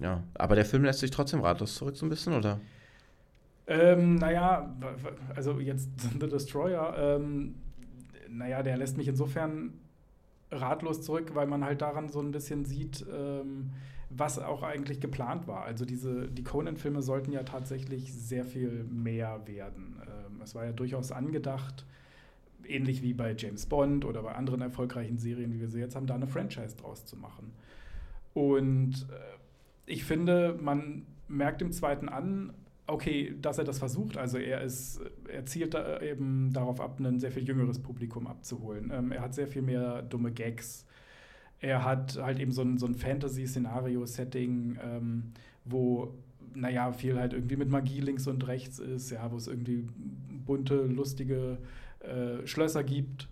Ja, 0.00 0.22
aber 0.34 0.56
der 0.56 0.64
Film 0.64 0.84
lässt 0.84 1.00
sich 1.00 1.10
trotzdem 1.10 1.40
ratlos 1.40 1.76
zurück 1.76 1.96
so 1.96 2.04
ein 2.04 2.10
bisschen, 2.10 2.34
oder? 2.34 2.60
Ähm, 3.66 4.16
naja, 4.16 4.74
also 5.34 5.58
jetzt 5.58 5.88
The 6.20 6.28
Destroyer, 6.28 6.94
ähm, 6.98 7.56
naja, 8.28 8.62
der 8.62 8.76
lässt 8.76 8.96
mich 8.96 9.08
insofern 9.08 9.72
ratlos 10.50 11.02
zurück, 11.02 11.32
weil 11.34 11.46
man 11.46 11.64
halt 11.64 11.82
daran 11.82 12.08
so 12.08 12.20
ein 12.20 12.30
bisschen 12.30 12.64
sieht, 12.64 13.04
ähm, 13.12 13.70
was 14.10 14.38
auch 14.38 14.62
eigentlich 14.62 15.00
geplant 15.00 15.48
war. 15.48 15.64
Also 15.64 15.84
diese, 15.84 16.28
die 16.28 16.44
Conan-Filme 16.44 17.02
sollten 17.02 17.32
ja 17.32 17.42
tatsächlich 17.42 18.14
sehr 18.14 18.44
viel 18.44 18.84
mehr 18.84 19.46
werden. 19.46 20.00
Ähm, 20.02 20.40
es 20.42 20.54
war 20.54 20.64
ja 20.64 20.72
durchaus 20.72 21.10
angedacht, 21.10 21.84
ähnlich 22.64 23.02
wie 23.02 23.14
bei 23.14 23.34
James 23.36 23.66
Bond 23.66 24.04
oder 24.04 24.22
bei 24.22 24.34
anderen 24.34 24.60
erfolgreichen 24.60 25.18
Serien, 25.18 25.52
wie 25.52 25.60
wir 25.60 25.68
sie 25.68 25.80
jetzt 25.80 25.96
haben, 25.96 26.06
da 26.06 26.14
eine 26.14 26.28
Franchise 26.28 26.76
draus 26.76 27.04
zu 27.04 27.16
machen. 27.16 27.52
Und 28.34 29.08
äh, 29.10 29.36
ich 29.86 30.04
finde, 30.04 30.56
man 30.60 31.06
merkt 31.28 31.62
im 31.62 31.72
zweiten 31.72 32.08
an, 32.08 32.52
okay, 32.86 33.34
dass 33.40 33.58
er 33.58 33.64
das 33.64 33.78
versucht. 33.78 34.16
Also 34.16 34.38
er 34.38 34.60
ist, 34.62 35.00
er 35.28 35.44
zielt 35.46 35.74
da 35.74 36.00
eben 36.00 36.52
darauf 36.52 36.80
ab, 36.80 37.00
ein 37.00 37.18
sehr 37.18 37.32
viel 37.32 37.46
jüngeres 37.46 37.78
Publikum 37.80 38.26
abzuholen. 38.26 38.90
Ähm, 38.94 39.12
er 39.12 39.22
hat 39.22 39.34
sehr 39.34 39.48
viel 39.48 39.62
mehr 39.62 40.02
dumme 40.02 40.32
Gags. 40.32 40.86
Er 41.60 41.84
hat 41.84 42.16
halt 42.16 42.38
eben 42.38 42.52
so 42.52 42.62
ein, 42.62 42.78
so 42.78 42.86
ein 42.86 42.94
Fantasy-Szenario-Setting, 42.94 44.78
ähm, 44.82 45.32
wo, 45.64 46.14
naja, 46.54 46.92
viel 46.92 47.18
halt 47.18 47.32
irgendwie 47.32 47.56
mit 47.56 47.70
Magie 47.70 48.00
links 48.00 48.26
und 48.26 48.46
rechts 48.46 48.78
ist, 48.78 49.10
ja, 49.10 49.30
wo 49.32 49.36
es 49.36 49.48
irgendwie 49.48 49.86
bunte, 50.44 50.84
lustige 50.84 51.58
äh, 52.00 52.46
Schlösser 52.46 52.84
gibt. 52.84 53.28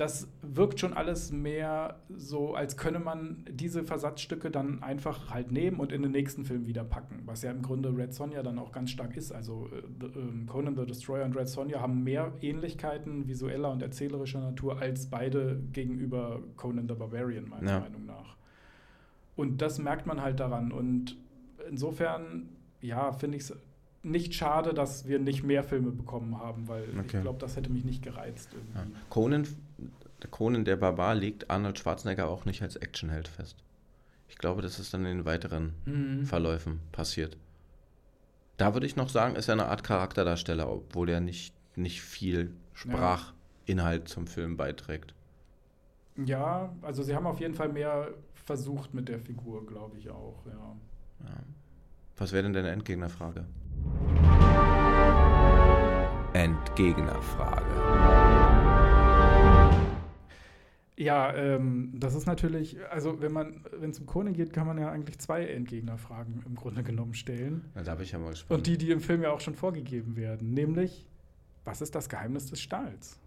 Das 0.00 0.28
wirkt 0.40 0.80
schon 0.80 0.94
alles 0.94 1.30
mehr 1.30 2.00
so, 2.16 2.54
als 2.54 2.78
könne 2.78 3.00
man 3.00 3.44
diese 3.50 3.84
Versatzstücke 3.84 4.50
dann 4.50 4.82
einfach 4.82 5.28
halt 5.30 5.52
nehmen 5.52 5.78
und 5.78 5.92
in 5.92 6.00
den 6.02 6.12
nächsten 6.12 6.46
Film 6.46 6.66
wieder 6.66 6.84
packen, 6.84 7.20
was 7.26 7.42
ja 7.42 7.50
im 7.50 7.60
Grunde 7.60 7.94
Red 7.94 8.14
Sonja 8.14 8.42
dann 8.42 8.58
auch 8.58 8.72
ganz 8.72 8.90
stark 8.90 9.14
ist. 9.16 9.30
Also 9.30 9.68
äh, 9.72 10.06
ähm, 10.18 10.46
Conan 10.46 10.74
the 10.74 10.86
Destroyer 10.86 11.26
und 11.26 11.36
Red 11.36 11.48
Sonja 11.48 11.80
haben 11.80 12.02
mehr 12.02 12.32
Ähnlichkeiten 12.40 13.28
visueller 13.28 13.70
und 13.70 13.82
erzählerischer 13.82 14.40
Natur 14.40 14.78
als 14.80 15.06
beide 15.10 15.60
gegenüber 15.72 16.40
Conan 16.56 16.88
the 16.88 16.94
Barbarian, 16.94 17.46
meiner 17.48 17.70
Ja. 17.70 17.80
Meinung 17.80 18.06
nach. 18.06 18.36
Und 19.36 19.60
das 19.60 19.78
merkt 19.78 20.06
man 20.06 20.22
halt 20.22 20.40
daran. 20.40 20.72
Und 20.72 21.16
insofern, 21.68 22.48
ja, 22.80 23.12
finde 23.12 23.36
ich 23.36 23.44
es 23.44 23.56
nicht 24.02 24.32
schade, 24.34 24.72
dass 24.72 25.06
wir 25.08 25.18
nicht 25.18 25.42
mehr 25.44 25.62
Filme 25.62 25.90
bekommen 25.90 26.38
haben, 26.38 26.68
weil 26.68 26.84
Okay. 26.98 27.16
ich 27.18 27.22
glaube, 27.22 27.38
das 27.38 27.56
hätte 27.56 27.70
mich 27.70 27.84
nicht 27.84 28.02
gereizt 28.02 28.48
irgendwie. 28.54 28.94
Conan, 29.10 29.46
Conan 30.28 30.64
der 30.64 30.76
Barbar 30.76 31.14
legt 31.14 31.50
Arnold 31.50 31.78
Schwarzenegger 31.78 32.28
auch 32.28 32.44
nicht 32.44 32.62
als 32.62 32.76
Actionheld 32.76 33.28
fest. 33.28 33.56
Ich 34.28 34.38
glaube, 34.38 34.62
das 34.62 34.78
ist 34.78 34.94
dann 34.94 35.04
in 35.06 35.18
den 35.18 35.24
weiteren 35.26 35.74
Mhm. 35.84 36.24
Verläufen 36.26 36.80
passiert. 36.92 37.36
Da 38.56 38.74
würde 38.74 38.86
ich 38.86 38.96
noch 38.96 39.08
sagen, 39.08 39.36
ist 39.36 39.48
er 39.48 39.54
eine 39.54 39.66
Art 39.66 39.82
Charakterdarsteller, 39.84 40.70
obwohl 40.70 41.08
er 41.08 41.20
nicht, 41.20 41.54
nicht 41.76 42.02
viel 42.02 42.52
Sprachinhalt 42.74 44.08
zum 44.08 44.26
Film 44.26 44.56
beiträgt. 44.56 45.14
Ja, 46.16 46.74
also 46.82 47.02
sie 47.02 47.14
haben 47.14 47.26
auf 47.26 47.40
jeden 47.40 47.54
Fall 47.54 47.70
mehr 47.70 48.08
versucht 48.34 48.92
mit 48.94 49.08
der 49.08 49.18
Figur, 49.18 49.66
glaube 49.66 49.96
ich 49.96 50.10
auch, 50.10 50.44
ja. 50.46 50.76
Ja. 51.24 51.34
Was 52.16 52.32
wäre 52.32 52.42
denn 52.42 52.52
deine 52.52 52.70
Endgegnerfrage? 52.70 53.46
Endgegner. 56.34 57.16
Ja, 61.00 61.34
ähm, 61.34 61.92
das 61.94 62.14
ist 62.14 62.26
natürlich, 62.26 62.76
also 62.90 63.22
wenn 63.22 63.32
man, 63.32 63.64
wenn 63.72 63.88
es 63.88 63.98
um 64.00 64.04
Kone 64.04 64.32
geht, 64.32 64.52
kann 64.52 64.66
man 64.66 64.76
ja 64.76 64.90
eigentlich 64.90 65.18
zwei 65.18 65.46
Entgegnerfragen 65.46 66.42
im 66.44 66.54
Grunde 66.54 66.82
genommen 66.82 67.14
stellen. 67.14 67.70
Na, 67.74 67.82
Da 67.82 67.94
bin 67.94 68.04
ich 68.04 68.12
ja 68.12 68.18
mal 68.18 68.28
gespannt. 68.28 68.58
Und 68.58 68.66
die, 68.66 68.76
die 68.76 68.90
im 68.90 69.00
Film 69.00 69.22
ja 69.22 69.30
auch 69.30 69.40
schon 69.40 69.54
vorgegeben 69.54 70.16
werden. 70.16 70.52
Nämlich, 70.52 71.06
was 71.64 71.80
ist 71.80 71.94
das 71.94 72.10
Geheimnis 72.10 72.50
des 72.50 72.60
Stahls? 72.60 73.18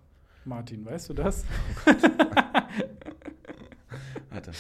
Martin, 0.46 0.86
weißt 0.86 1.10
du 1.10 1.14
das? 1.16 1.46
Warte. 4.30 4.52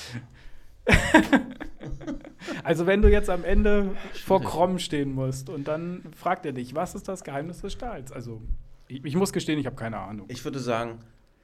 Also 2.64 2.88
wenn 2.88 3.04
du 3.04 3.12
jetzt 3.12 3.30
am 3.30 3.44
Ende 3.44 3.92
vor. 4.26 4.42
Krom 4.42 4.80
stehen 4.80 5.14
musst 5.14 5.50
und 5.50 5.68
dann 5.68 6.02
fragt 6.16 6.48
er 6.48 6.52
dich, 6.54 6.74
was 6.74 6.96
ist 6.96 7.08
das 7.08 7.24
Geheimnis 7.24 7.62
des 7.62 7.74
Stahls? 7.74 8.12
Also 8.12 8.42
ich, 8.88 9.06
ich 9.06 9.16
muss 9.16 9.32
gestehen, 9.32 9.60
ich 9.60 9.68
habe 9.68 9.76
keine 9.76 10.00
Ahnung. 10.00 10.26
Ich 10.30 10.44
würde 10.44 10.58
sagen, 10.58 10.98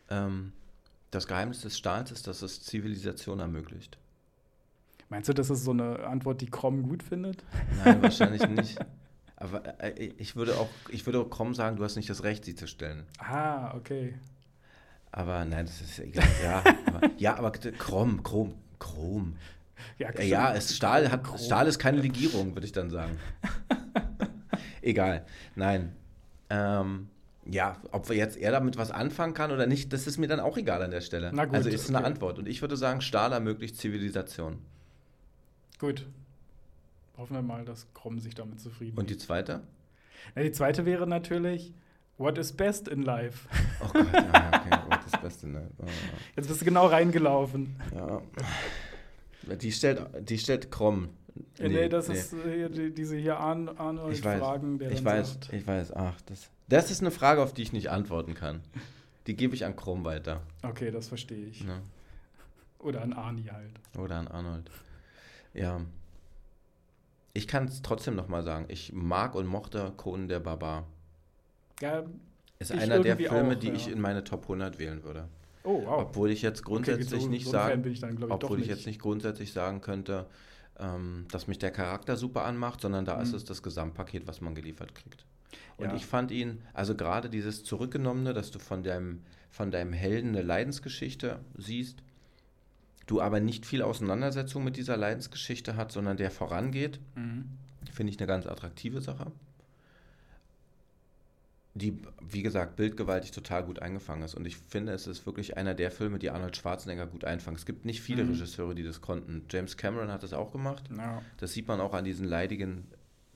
ähm, 0.09 0.53
das 1.11 1.27
Geheimnis 1.27 1.61
des 1.61 1.77
Stahls 1.77 2.11
ist, 2.11 2.27
dass 2.27 2.41
es 2.41 2.63
Zivilisation 2.63 3.39
ermöglicht. 3.39 3.97
Meinst 5.09 5.27
du, 5.27 5.33
das 5.33 5.49
ist 5.49 5.63
so 5.63 5.71
eine 5.71 6.05
Antwort, 6.05 6.41
die 6.41 6.49
Krom 6.49 6.83
gut 6.83 7.01
findet? 7.01 7.43
Nein, 7.83 8.01
wahrscheinlich 8.01 8.47
nicht. 8.49 8.77
Aber 9.35 9.63
äh, 9.81 10.11
ich 10.17 10.35
würde 10.35 10.55
auch, 10.57 10.69
ich 10.89 11.05
würde 11.05 11.19
auch 11.19 11.29
kaum 11.29 11.55
sagen, 11.55 11.77
du 11.77 11.83
hast 11.83 11.95
nicht 11.95 12.09
das 12.09 12.23
Recht, 12.23 12.45
sie 12.45 12.55
zu 12.55 12.67
stellen. 12.67 13.05
Ah, 13.17 13.73
okay. 13.75 14.15
Aber 15.11 15.43
nein, 15.45 15.65
das 15.65 15.81
ist 15.81 15.97
ja 15.97 16.03
egal. 16.03 16.27
Ja, 16.43 16.63
aber, 16.85 17.09
ja, 17.17 17.37
aber 17.37 17.51
Chrom, 17.51 18.21
Chrom, 18.21 18.53
Chrom. 18.77 19.35
Ja, 19.97 20.11
ja, 20.21 20.53
es 20.53 20.75
Stahl 20.75 21.09
hat 21.09 21.23
Chrom. 21.23 21.37
Stahl 21.37 21.67
ist 21.67 21.79
keine 21.79 22.01
Legierung, 22.01 22.53
würde 22.53 22.65
ich 22.65 22.73
dann 22.73 22.89
sagen. 22.89 23.17
Egal. 24.81 25.25
Nein. 25.55 25.93
Ähm, 26.49 27.09
ja, 27.51 27.77
ob 27.91 28.09
wir 28.09 28.15
jetzt 28.15 28.37
er 28.37 28.51
damit 28.51 28.77
was 28.77 28.91
anfangen 28.91 29.33
kann 29.33 29.51
oder 29.51 29.65
nicht, 29.65 29.91
das 29.93 30.07
ist 30.07 30.17
mir 30.17 30.27
dann 30.27 30.39
auch 30.39 30.57
egal 30.57 30.81
an 30.81 30.91
der 30.91 31.01
Stelle. 31.01 31.31
Na 31.33 31.45
gut, 31.45 31.55
also 31.55 31.69
ist 31.69 31.89
eine 31.89 31.99
okay. 31.99 32.07
Antwort. 32.07 32.39
Und 32.39 32.47
ich 32.47 32.61
würde 32.61 32.77
sagen, 32.77 33.01
Stahl 33.01 33.31
ermöglicht 33.31 33.77
Zivilisation. 33.77 34.59
Gut. 35.79 36.05
Hoffen 37.17 37.35
wir 37.35 37.41
mal, 37.41 37.65
dass 37.65 37.87
Krom 37.93 38.19
sich 38.19 38.35
damit 38.35 38.59
zufrieden 38.59 38.97
Und 38.97 39.09
die 39.09 39.17
zweite? 39.17 39.61
Ja, 40.35 40.43
die 40.43 40.51
zweite 40.51 40.85
wäre 40.85 41.07
natürlich, 41.07 41.73
what 42.17 42.37
is 42.37 42.53
best 42.53 42.87
in 42.87 43.01
life? 43.01 43.47
Oh 43.81 43.89
Gott, 43.93 44.13
ja, 44.13 44.51
okay, 44.53 44.79
oh, 44.85 44.95
das 45.09 45.21
Beste. 45.21 45.47
Ne? 45.47 45.69
Oh, 45.79 45.85
Jetzt 46.35 46.47
bist 46.47 46.61
du 46.61 46.65
genau 46.65 46.87
reingelaufen. 46.87 47.75
ja. 47.95 48.21
Die 49.55 49.71
stellt, 49.71 50.01
die 50.29 50.37
stellt 50.37 50.69
Krom. 50.69 51.09
Nee, 51.59 51.67
nee 51.69 51.89
das 51.89 52.09
ist 52.09 52.33
äh, 52.33 52.55
hier 52.55 52.69
die, 52.69 52.93
diese 52.93 53.15
hier 53.15 53.33
Ich 53.33 53.39
Arnold-Fragen, 53.39 54.79
ich 54.81 54.95
dann 54.95 55.05
weiß, 55.05 55.33
sagt, 55.33 55.53
ich 55.53 55.67
weiß. 55.67 55.93
Ach, 55.93 56.19
das, 56.25 56.49
das 56.67 56.91
ist 56.91 57.01
eine 57.01 57.11
Frage, 57.11 57.41
auf 57.41 57.53
die 57.53 57.61
ich 57.61 57.73
nicht 57.73 57.89
antworten 57.89 58.33
kann. 58.33 58.61
Die 59.27 59.35
gebe 59.35 59.53
ich 59.55 59.65
an 59.65 59.75
Krom 59.75 60.05
weiter. 60.05 60.41
okay, 60.63 60.91
das 60.91 61.07
verstehe 61.07 61.45
ich. 61.45 61.63
Ne? 61.63 61.81
Oder 62.79 63.01
an 63.01 63.13
Arni 63.13 63.43
halt. 63.43 63.71
Oder 63.97 64.15
an 64.15 64.27
Arnold. 64.27 64.69
Ja. 65.53 65.81
Ich 67.33 67.47
kann 67.47 67.65
es 67.65 67.81
trotzdem 67.81 68.15
nochmal 68.15 68.43
sagen. 68.43 68.65
Ich 68.69 68.93
mag 68.93 69.35
und 69.35 69.45
mochte 69.45 69.93
Conan 69.97 70.27
der 70.27 70.39
Barbar. 70.39 70.87
Ja, 71.81 72.03
Ist 72.57 72.71
Ich 72.71 72.79
einer 72.79 72.99
der 72.99 73.17
Filme, 73.17 73.55
auch, 73.55 73.59
die 73.59 73.67
ja. 73.67 73.73
ich 73.73 73.91
in 73.91 74.01
meine 74.01 74.23
Top 74.23 74.43
100 74.43 74.79
wählen 74.79 75.03
würde. 75.03 75.27
oh, 75.63 75.83
wow. 75.85 76.03
Obwohl 76.03 76.31
ich 76.31 76.41
jetzt 76.41 76.63
grundsätzlich 76.63 77.13
okay, 77.13 77.21
so, 77.21 77.29
nicht 77.29 77.45
so 77.45 77.51
sagen, 77.51 77.85
ich 77.85 77.99
dann, 77.99 78.13
ich, 78.13 78.49
nicht. 78.49 78.59
ich 78.61 78.67
jetzt 78.67 78.85
nicht 78.87 78.99
grundsätzlich 78.99 79.53
sagen 79.53 79.81
könnte, 79.81 80.25
ähm, 80.79 81.25
dass 81.31 81.47
mich 81.47 81.59
der 81.59 81.71
Charakter 81.71 82.15
super 82.17 82.45
anmacht, 82.45 82.81
sondern 82.81 83.05
da 83.05 83.21
ist 83.21 83.29
Mhm. 83.31 83.35
es 83.37 83.43
das 83.45 83.61
Gesamtpaket, 83.63 84.27
was 84.27 84.41
man 84.41 84.55
geliefert 84.55 84.95
kriegt. 84.95 85.25
Und 85.77 85.89
Ja. 85.89 85.95
ich 85.95 86.05
fand 86.05 86.31
ihn, 86.31 86.61
also 86.73 86.95
gerade 86.95 87.29
dieses 87.29 87.63
Zurückgenommene, 87.63 88.33
dass 88.33 88.51
du 88.51 88.59
von 88.59 88.83
deinem, 88.83 89.21
von 89.49 89.71
deinem 89.71 89.93
Helden 89.93 90.29
eine 90.29 90.41
Leidensgeschichte 90.41 91.39
siehst, 91.57 91.99
du 93.07 93.21
aber 93.21 93.39
nicht 93.39 93.65
viel 93.65 93.81
Auseinandersetzung 93.81 94.63
mit 94.63 94.77
dieser 94.77 94.95
Leidensgeschichte 94.97 95.75
hat, 95.75 95.91
sondern 95.91 96.17
der 96.17 96.31
vorangeht, 96.31 96.99
Mhm. 97.15 97.45
finde 97.91 98.11
ich 98.13 98.19
eine 98.19 98.27
ganz 98.27 98.45
attraktive 98.45 99.01
Sache. 99.01 99.31
Die, 101.79 101.97
wie 102.21 102.43
gesagt, 102.43 102.75
bildgewaltig 102.75 103.31
total 103.31 103.63
gut 103.63 103.81
eingefangen 103.81 104.23
ist. 104.23 104.35
Und 104.35 104.45
ich 104.45 104.57
finde, 104.57 104.93
es 104.93 105.07
ist 105.07 105.25
wirklich 105.25 105.57
einer 105.57 105.73
der 105.73 105.91
Filme, 105.91 106.19
die 106.19 106.29
Arnold 106.29 106.55
Schwarzenegger 106.57 107.07
gut 107.07 107.23
einfangen. 107.25 107.57
Es 107.57 107.65
gibt 107.65 107.85
nicht 107.85 108.01
viele 108.01 108.23
Mhm. 108.23 108.31
Regisseure, 108.31 108.75
die 108.75 108.83
das 108.83 109.01
konnten. 109.01 109.45
James 109.49 109.77
Cameron 109.77 110.11
hat 110.11 110.23
das 110.23 110.33
auch 110.33 110.51
gemacht. 110.51 110.83
Ja. 110.95 111.21
Das 111.37 111.53
sieht 111.53 111.67
man 111.67 111.79
auch 111.79 111.93
an 111.93 112.03
diesen 112.05 112.27
leidigen 112.27 112.85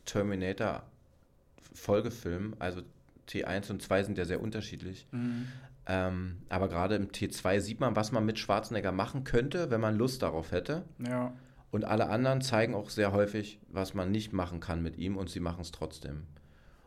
Terminator-Folgefilmen. 0.06 2.56
Also 2.60 2.82
T1 3.30 3.72
und 3.72 3.82
2 3.82 4.04
sind 4.04 4.18
ja 4.18 4.26
sehr 4.26 4.42
unterschiedlich. 4.42 5.08
Mhm. 5.12 5.48
Ähm, 5.86 6.38
aber 6.50 6.70
gerade 6.70 6.96
im 6.96 7.10
T2 7.10 7.60
sieht 7.60 7.80
man, 7.80 7.96
was 7.96 8.12
man 8.12 8.26
mit 8.26 8.40
Schwarzenegger 8.40 8.92
machen 8.92 9.24
könnte, 9.26 9.70
wenn 9.70 9.82
man 9.82 9.98
Lust 9.98 10.22
darauf 10.22 10.52
hätte. 10.52 10.84
ja. 11.00 11.34
Und 11.72 11.86
alle 11.86 12.10
anderen 12.10 12.42
zeigen 12.42 12.76
auch 12.76 12.92
sehr 12.92 13.12
häufig, 13.14 13.60
was 13.68 13.96
man 13.96 14.12
nicht 14.12 14.32
machen 14.32 14.60
kann 14.60 14.84
mit 14.84 14.96
ihm 15.00 15.18
und 15.18 15.32
sie 15.32 15.40
machen 15.40 15.62
es 15.62 15.72
trotzdem. 15.72 16.22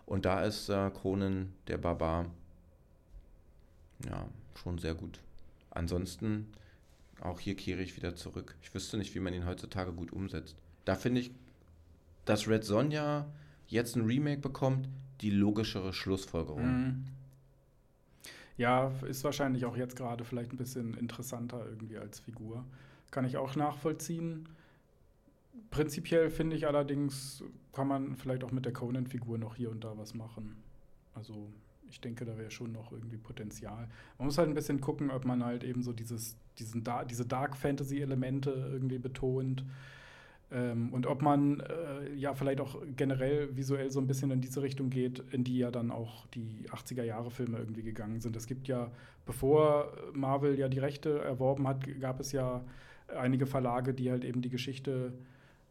Und 0.07 0.25
da 0.25 0.45
ist 0.45 0.69
äh, 0.69 0.91
Conan 0.91 1.53
der 1.67 1.79
Barbar 1.79 2.27
ja 4.05 4.27
schon 4.55 4.79
sehr 4.79 4.95
gut. 4.95 5.21
Ansonsten 5.71 6.53
auch 7.21 7.41
hier 7.41 7.57
kehre 7.57 7.83
ich 7.83 7.97
wieder 7.97 8.15
zurück. 8.15 8.55
Ich 8.63 8.73
wüsste 8.75 8.99
nicht, 8.99 9.15
wie 9.15 9.21
man 9.21 9.35
ihn 9.35 9.47
heutzutage 9.47 9.93
gut 9.93 10.13
umsetzt. 10.13 10.57
Da 10.85 10.95
finde 10.95 11.21
ich, 11.21 11.31
dass 12.25 12.49
Red 12.49 12.65
Sonja 12.65 13.27
jetzt 13.69 13.97
ein 13.97 14.05
Remake 14.05 14.41
bekommt, 14.41 14.89
die 15.21 15.31
logischere 15.31 15.93
Schlussfolgerung. 15.93 16.67
Mhm. 16.67 17.05
Ja, 18.59 18.93
ist 19.07 19.25
wahrscheinlich 19.25 19.65
auch 19.65 19.77
jetzt 19.77 19.97
gerade 19.97 20.25
vielleicht 20.25 20.53
ein 20.53 20.57
bisschen 20.57 20.95
interessanter 20.95 21.65
irgendwie 21.67 21.99
als 21.99 22.21
Figur. 22.21 22.65
Kann 23.11 23.25
ich 23.25 23.37
auch 23.37 23.55
nachvollziehen. 23.55 24.49
Prinzipiell 25.71 26.31
finde 26.31 26.57
ich 26.57 26.67
allerdings, 26.67 27.43
kann 27.73 27.89
man 27.89 28.17
vielleicht 28.17 28.45
auch 28.45 28.53
mit 28.53 28.65
der 28.65 28.73
Conan-Figur 28.73 29.39
noch 29.39 29.57
hier 29.57 29.71
und 29.71 29.85
da 29.85 29.97
was 29.99 30.15
machen. 30.15 30.57
Also 31.15 31.49
ich 31.89 32.01
denke, 32.01 32.25
da 32.25 32.37
wäre 32.37 32.51
schon 32.51 32.73
noch 32.73 32.93
irgendwie 32.93 33.17
Potenzial. 33.17 33.89
Man 34.19 34.27
muss 34.27 34.39
halt 34.39 34.49
ein 34.49 34.55
bisschen 34.55 34.81
gucken, 34.81 35.11
ob 35.11 35.25
man 35.25 35.45
halt 35.45 35.65
eben 35.65 35.83
so 35.83 35.93
dieses, 35.93 36.37
diesen 36.59 36.85
da 36.85 37.05
diese 37.05 37.27
Dark-Fantasy-Elemente 37.27 38.51
irgendwie 38.51 38.99
betont. 38.99 39.65
Ähm, 40.51 40.93
und 40.93 41.07
ob 41.07 41.23
man 41.23 41.61
äh, 41.61 42.15
ja 42.15 42.35
vielleicht 42.35 42.61
auch 42.61 42.81
generell 42.97 43.57
visuell 43.57 43.91
so 43.91 44.01
ein 44.01 44.07
bisschen 44.07 44.31
in 44.31 44.41
diese 44.41 44.63
Richtung 44.63 44.91
geht, 44.91 45.21
in 45.33 45.43
die 45.43 45.59
ja 45.59 45.71
dann 45.71 45.91
auch 45.91 46.27
die 46.29 46.67
80er-Jahre-Filme 46.71 47.59
irgendwie 47.59 47.83
gegangen 47.83 48.21
sind. 48.21 48.37
Es 48.37 48.47
gibt 48.47 48.69
ja, 48.69 48.91
bevor 49.25 49.93
Marvel 50.13 50.59
ja 50.59 50.69
die 50.69 50.79
Rechte 50.79 51.19
erworben 51.19 51.67
hat, 51.67 51.85
gab 52.01 52.21
es 52.21 52.33
ja 52.33 52.65
einige 53.09 53.47
Verlage, 53.47 53.93
die 53.93 54.11
halt 54.11 54.25
eben 54.25 54.41
die 54.41 54.51
Geschichte 54.51 55.13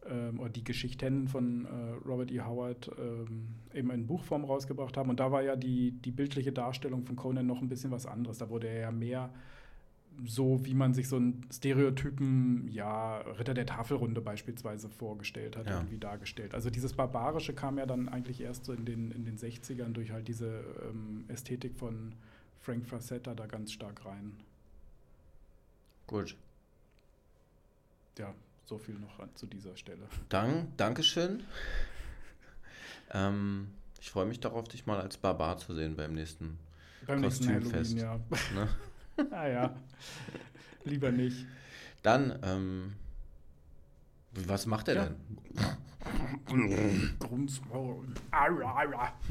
ähm, 0.08 0.40
oder 0.40 0.50
die 0.50 0.64
Geschichten 0.64 1.28
von 1.28 1.64
äh, 1.64 2.08
Robert 2.08 2.30
E. 2.30 2.40
Howard 2.40 2.90
ähm, 2.98 3.48
eben 3.74 3.90
in 3.90 4.06
Buchform 4.06 4.44
rausgebracht 4.44 4.96
haben. 4.96 5.10
Und 5.10 5.20
da 5.20 5.32
war 5.32 5.42
ja 5.42 5.56
die, 5.56 5.92
die 5.92 6.10
bildliche 6.10 6.52
Darstellung 6.52 7.04
von 7.04 7.16
Conan 7.16 7.46
noch 7.46 7.60
ein 7.60 7.68
bisschen 7.68 7.90
was 7.90 8.06
anderes. 8.06 8.38
Da 8.38 8.48
wurde 8.50 8.68
er 8.68 8.80
ja 8.80 8.90
mehr 8.90 9.30
so, 10.24 10.64
wie 10.64 10.72
man 10.72 10.94
sich 10.94 11.08
so 11.08 11.16
einen 11.16 11.46
Stereotypen, 11.52 12.68
ja, 12.68 13.18
Ritter 13.18 13.52
der 13.52 13.66
Tafelrunde 13.66 14.22
beispielsweise 14.22 14.88
vorgestellt 14.88 15.56
hat, 15.56 15.66
Ja. 15.66 15.76
irgendwie 15.76 15.98
dargestellt. 15.98 16.54
Also 16.54 16.70
dieses 16.70 16.94
Barbarische 16.94 17.52
kam 17.52 17.76
ja 17.76 17.84
dann 17.84 18.08
eigentlich 18.08 18.40
erst 18.40 18.64
so 18.64 18.72
in 18.72 18.84
den, 18.86 19.10
in 19.10 19.24
den 19.26 19.36
60ern 19.36 19.92
durch 19.92 20.12
halt 20.12 20.26
diese 20.28 20.64
ähm, 20.88 21.24
Ästhetik 21.28 21.76
von 21.76 22.14
Frank 22.60 22.86
Frazetta 22.86 23.34
da 23.34 23.46
ganz 23.46 23.72
stark 23.72 24.06
rein. 24.06 24.32
Gut. 26.06 26.34
Ja, 28.18 28.34
so 28.66 28.78
viel 28.78 28.96
noch 28.96 29.18
an, 29.20 29.30
zu 29.34 29.46
dieser 29.46 29.76
Stelle. 29.76 30.06
Dann, 30.28 30.72
Dankeschön. 30.76 31.44
ähm, 33.12 33.68
ich 34.00 34.10
freue 34.10 34.26
mich 34.26 34.40
darauf, 34.40 34.68
dich 34.68 34.86
mal 34.86 35.00
als 35.00 35.16
Barbar 35.16 35.56
zu 35.58 35.74
sehen 35.74 35.96
beim 35.96 36.12
nächsten. 36.14 36.58
Beim 37.06 37.20
nächsten 37.20 37.46
Kostümfest. 37.46 37.96
Halloween, 38.02 38.20
ja. 38.54 38.54
Ne? 38.54 39.30
ah 39.30 39.46
ja, 39.48 39.76
lieber 40.84 41.10
nicht. 41.12 41.46
Dann, 42.02 42.38
ähm, 42.42 42.94
was 44.32 44.66
macht 44.66 44.88
er 44.88 44.94
Ja. 44.94 45.04
denn? 45.04 45.16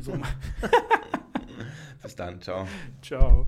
So, 0.02 0.14
Bis 2.02 2.16
dann, 2.16 2.42
ciao. 2.42 2.68
ciao. 3.02 3.48